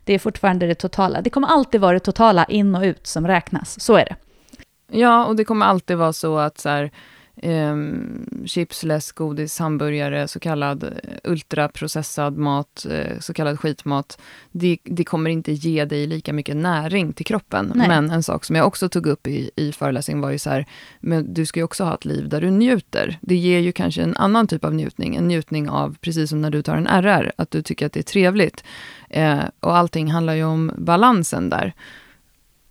[0.04, 1.20] det är fortfarande det totala.
[1.20, 4.16] Det kommer alltid vara det totala in och ut som räknas, så är det.
[4.98, 6.90] Ja, och det kommer alltid vara så att så här,
[7.42, 7.76] eh,
[8.46, 10.90] chips, läsk, godis, hamburgare, så kallad eh,
[11.24, 14.20] ultraprocessad mat, eh, så kallad skitmat.
[14.52, 17.72] Det, det, kommer inte ge dig lika mycket näring till kroppen.
[17.74, 17.88] Nej.
[17.88, 20.66] Men en sak som jag också tog upp i, i föreläsningen var ju så här,
[21.00, 23.18] men du ska ju också ha ett liv där du njuter.
[23.20, 26.50] Det ger ju kanske en annan typ av njutning, en njutning av, precis som när
[26.50, 28.64] du tar en RR, att du tycker att det är trevligt.
[29.10, 31.74] Eh, och allting handlar ju om balansen där.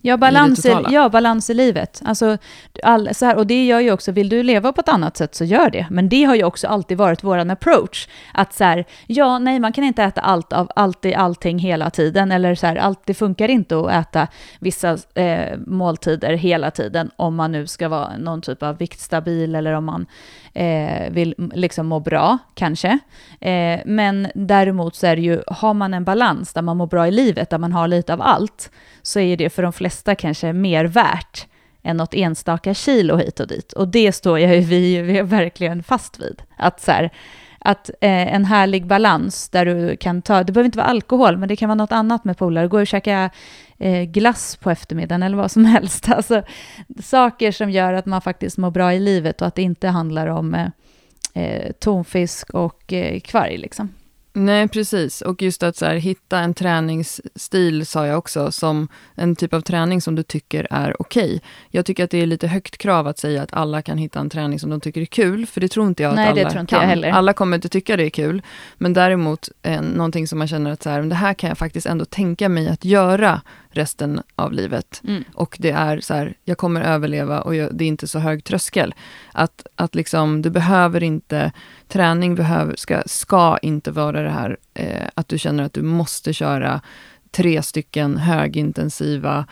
[0.01, 2.01] Ja, balans i ja, balans i livet.
[2.05, 2.37] Alltså,
[2.83, 5.35] all, så här, och det gör ju också, vill du leva på ett annat sätt
[5.35, 5.87] så gör det.
[5.89, 8.07] Men det har ju också alltid varit vår approach.
[8.33, 12.31] Att så här, ja, nej, man kan inte äta allt av alltid allting hela tiden.
[12.31, 14.27] Eller så här, allt, det funkar inte att äta
[14.59, 19.73] vissa eh, måltider hela tiden om man nu ska vara någon typ av viktstabil eller
[19.73, 20.05] om man
[20.53, 22.99] eh, vill liksom må bra, kanske.
[23.39, 27.07] Eh, men däremot så är det ju, har man en balans där man mår bra
[27.07, 28.71] i livet, där man har lite av allt,
[29.01, 31.47] så är det för de flesta kanske mer värt
[31.83, 33.73] än något enstaka kilo hit och dit.
[33.73, 36.41] Och det står jag ju vi, vi är verkligen fast vid.
[36.57, 37.11] Att, så här,
[37.61, 41.49] att eh, en härlig balans där du kan ta, det behöver inte vara alkohol, men
[41.49, 42.67] det kan vara något annat med polare.
[42.67, 43.29] Gå och käka
[43.77, 46.09] eh, glass på eftermiddagen eller vad som helst.
[46.09, 46.43] Alltså,
[47.03, 50.27] saker som gör att man faktiskt mår bra i livet och att det inte handlar
[50.27, 50.67] om eh,
[51.33, 53.57] eh tonfisk och eh, kvarg.
[53.57, 53.89] Liksom.
[54.33, 55.21] Nej, precis.
[55.21, 59.61] Och just att så här, hitta en träningsstil, sa jag också, som en typ av
[59.61, 61.41] träning som du tycker är okej.
[61.69, 64.29] Jag tycker att det är lite högt krav att säga att alla kan hitta en
[64.29, 66.49] träning som de tycker är kul, för det tror inte jag Nej, att det alla
[66.49, 66.81] tror inte kan.
[66.81, 67.09] jag heller.
[67.11, 68.41] Alla kommer inte tycka det är kul,
[68.77, 71.87] men däremot eh, någonting som man känner att så här, det här kan jag faktiskt
[71.87, 73.41] ändå tänka mig att göra
[73.71, 75.01] resten av livet.
[75.07, 75.23] Mm.
[75.33, 78.43] Och det är så här, jag kommer överleva och jag, det är inte så hög
[78.43, 78.93] tröskel.
[79.31, 81.51] Att, att liksom, du behöver inte,
[81.87, 86.33] träning behöver, ska, ska inte vara det här eh, att du känner att du måste
[86.33, 86.81] köra
[87.31, 89.45] tre stycken högintensiva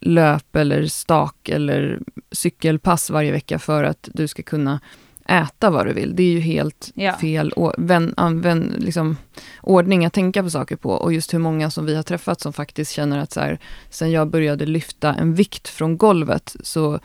[0.00, 2.00] löp eller stak eller
[2.32, 4.80] cykelpass varje vecka för att du ska kunna
[5.28, 6.16] äta vad du vill.
[6.16, 7.12] Det är ju helt Ja.
[7.12, 9.16] fel å- vän, använd, liksom,
[9.62, 10.90] ordning att tänka på saker på.
[10.90, 13.58] Och just hur många som vi har träffat som faktiskt känner att så här,
[13.90, 17.00] sen jag började lyfta en vikt från golvet så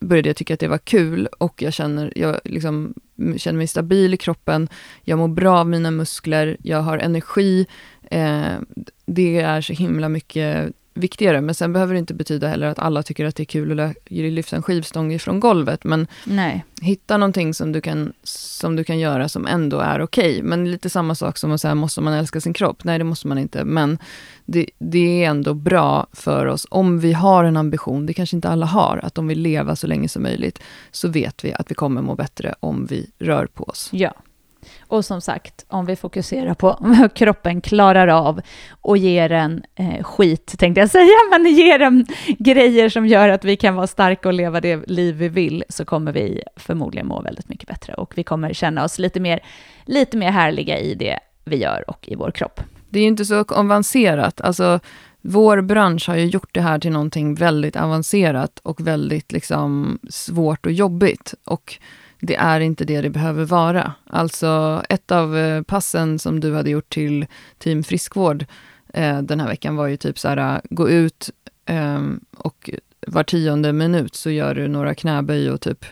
[0.00, 2.94] började jag tycka att det var kul och jag känner, jag liksom,
[3.36, 4.68] känner mig stabil i kroppen,
[5.02, 7.66] jag mår bra av mina muskler, jag har energi.
[8.10, 8.52] Eh,
[9.06, 11.40] det är så himla mycket viktigare.
[11.40, 13.96] Men sen behöver det inte betyda heller att alla tycker att det är kul att
[14.10, 15.84] lyfta en skivstång ifrån golvet.
[15.84, 16.64] Men Nej.
[16.80, 20.42] hitta någonting som du kan, som du kan göra som ändå är okej.
[20.42, 22.84] Men lite samma sak som att säga, måste man älska sin kropp?
[22.84, 23.64] Nej, det måste man inte.
[23.64, 23.98] Men
[24.44, 28.48] det, det är ändå bra för oss, om vi har en ambition, det kanske inte
[28.48, 30.58] alla har, att de vill leva så länge som möjligt,
[30.90, 33.88] så vet vi att vi kommer må bättre om vi rör på oss.
[33.92, 34.12] Ja.
[34.80, 38.40] Och som sagt, om vi fokuserar på vad kroppen klarar av
[38.70, 42.06] och ger en eh, skit, tänkte jag säga, men ger en
[42.38, 45.84] grejer som gör att vi kan vara starka och leva det liv vi vill, så
[45.84, 49.40] kommer vi förmodligen må väldigt mycket bättre och vi kommer känna oss lite mer,
[49.84, 52.60] lite mer härliga i det vi gör och i vår kropp.
[52.88, 54.40] Det är ju inte så avancerat.
[54.40, 54.80] Alltså,
[55.20, 60.66] vår bransch har ju gjort det här till någonting väldigt avancerat och väldigt liksom, svårt
[60.66, 61.34] och jobbigt.
[61.44, 61.78] Och
[62.26, 63.92] det är inte det det behöver vara.
[64.06, 67.26] Alltså ett av eh, passen som du hade gjort till
[67.58, 68.44] Team Friskvård
[68.94, 71.30] eh, den här veckan var ju typ så här, gå ut
[71.66, 72.02] eh,
[72.36, 72.70] och
[73.06, 75.84] var tionde minut så gör du några knäböj och typ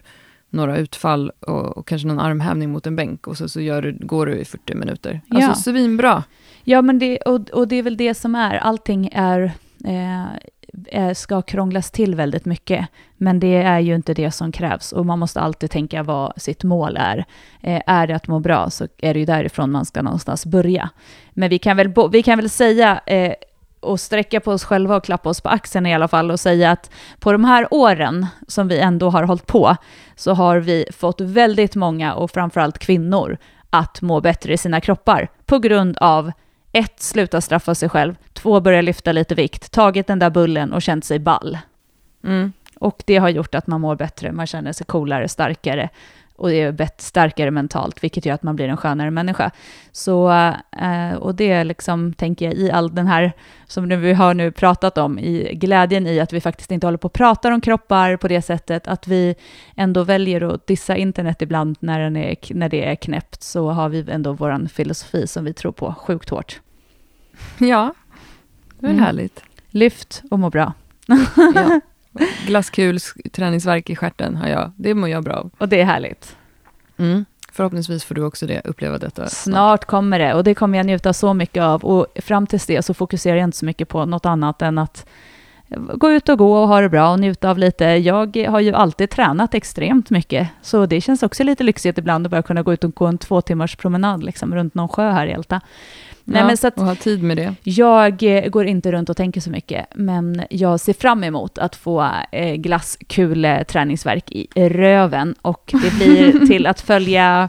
[0.50, 3.92] några utfall och, och kanske någon armhävning mot en bänk och så, så gör du,
[4.00, 5.20] går du i 40 minuter.
[5.30, 5.54] Alltså Ja.
[5.54, 6.24] svinbra.
[6.64, 9.42] Ja, men det, och, och det är väl det som är, allting är,
[9.84, 10.40] eh, är,
[10.86, 15.06] Eh, ska krånglas till väldigt mycket, men det är ju inte det som krävs och
[15.06, 17.24] man måste alltid tänka vad sitt mål är.
[17.60, 20.90] Eh, är det att må bra så är det ju därifrån man ska någonstans börja.
[21.30, 23.34] Men vi kan väl, vi kan väl säga eh,
[23.80, 26.70] och sträcka på oss själva och klappa oss på axeln i alla fall och säga
[26.70, 29.76] att på de här åren som vi ändå har hållit på
[30.16, 33.38] så har vi fått väldigt många och framförallt kvinnor
[33.70, 36.32] att må bättre i sina kroppar på grund av
[36.72, 40.82] ett, sluta straffa sig själv, två, börja lyfta lite vikt, tagit den där bullen och
[40.82, 41.59] känt sig ball.
[42.24, 42.53] Mm.
[42.78, 45.88] Och det har gjort att man mår bättre, man känner sig coolare, starkare
[46.36, 49.51] och är starkare mentalt, vilket gör att man blir en skönare människa.
[49.93, 50.32] Så,
[50.80, 53.32] eh, och det är liksom, tänker jag, i all den här,
[53.66, 56.99] som nu vi har nu pratat om, i glädjen i att vi faktiskt inte håller
[56.99, 59.34] på och pratar om kroppar på det sättet, att vi
[59.76, 63.88] ändå väljer att dissa internet ibland när, den är, när det är knäppt, så har
[63.88, 66.61] vi ändå vår filosofi som vi tror på sjukt hårt.
[67.59, 67.95] Ja,
[68.82, 69.04] det är Mm.
[69.04, 69.42] härligt.
[69.70, 70.72] Lyft och må bra.
[71.54, 71.80] Ja.
[72.46, 74.72] Glasskul, sk- träningsvärk i stjärten har jag.
[74.76, 75.50] Det mår jag bra av.
[75.58, 76.36] Och det är härligt.
[76.96, 77.24] Mm.
[77.52, 79.26] Förhoppningsvis får du också det, uppleva detta.
[79.28, 81.84] Snart kommer det och det kommer jag njuta så mycket av.
[81.84, 85.06] Och fram tills det så fokuserar jag inte så mycket på något annat än att
[85.94, 87.84] gå ut och gå och ha det bra och njuta av lite.
[87.84, 92.30] Jag har ju alltid tränat extremt mycket, så det känns också lite lyxigt ibland att
[92.30, 95.26] bara kunna gå ut och gå en två timmars promenad liksom, runt någon sjö här
[95.26, 95.60] i Älta.
[96.24, 97.54] Nej, ja, men så att och ha tid med det.
[97.62, 101.76] jag eh, går inte runt och tänker så mycket, men jag ser fram emot att
[101.76, 107.48] få eh, glasskule träningsverk i röven och det blir till att följa,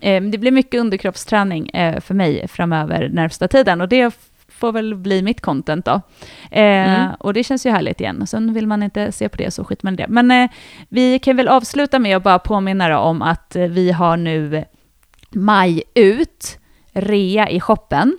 [0.00, 4.14] eh, det blir mycket underkroppsträning eh, för mig framöver närmsta tiden och det
[4.48, 6.00] får väl bli mitt content då.
[6.50, 7.10] Eh, Mm.
[7.18, 8.26] Och det känns ju härligt igen.
[8.26, 10.06] Sen vill man inte se på det så skit man det.
[10.08, 10.50] Men eh,
[10.88, 14.64] vi kan väl avsluta med att bara påminna om att vi har nu
[15.30, 16.58] maj ut,
[16.92, 18.18] rea i shoppen.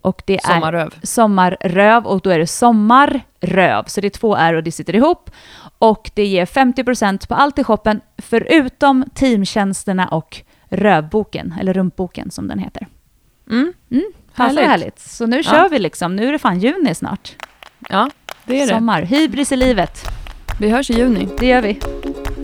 [0.00, 0.94] Och det är Sommarröv.
[1.02, 3.84] sommarröv och då är det sommarröv.
[3.86, 5.30] Så det är två R och det sitter ihop.
[5.78, 12.48] Och det ger 50% på allt i shoppen förutom teamtjänsterna och rövboken, eller rumpboken som
[12.48, 12.86] den heter.
[13.50, 13.72] Mm.
[13.90, 14.02] Mm,
[14.34, 14.58] härligt.
[14.58, 14.70] Härligt.
[14.70, 14.98] härligt.
[14.98, 15.42] Så nu Ja.
[15.42, 16.16] kör vi liksom.
[16.16, 17.36] Nu är det fan juni snart.
[17.88, 18.10] Ja,
[18.44, 18.74] det är det.
[18.74, 19.02] Sommar.
[19.02, 19.98] Hybris i livet.
[20.60, 21.28] Vi hörs i juni.
[21.38, 21.80] Det gör vi.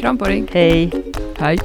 [0.01, 0.47] Kram på dig.
[0.53, 0.91] Hej.
[1.39, 1.59] Hej.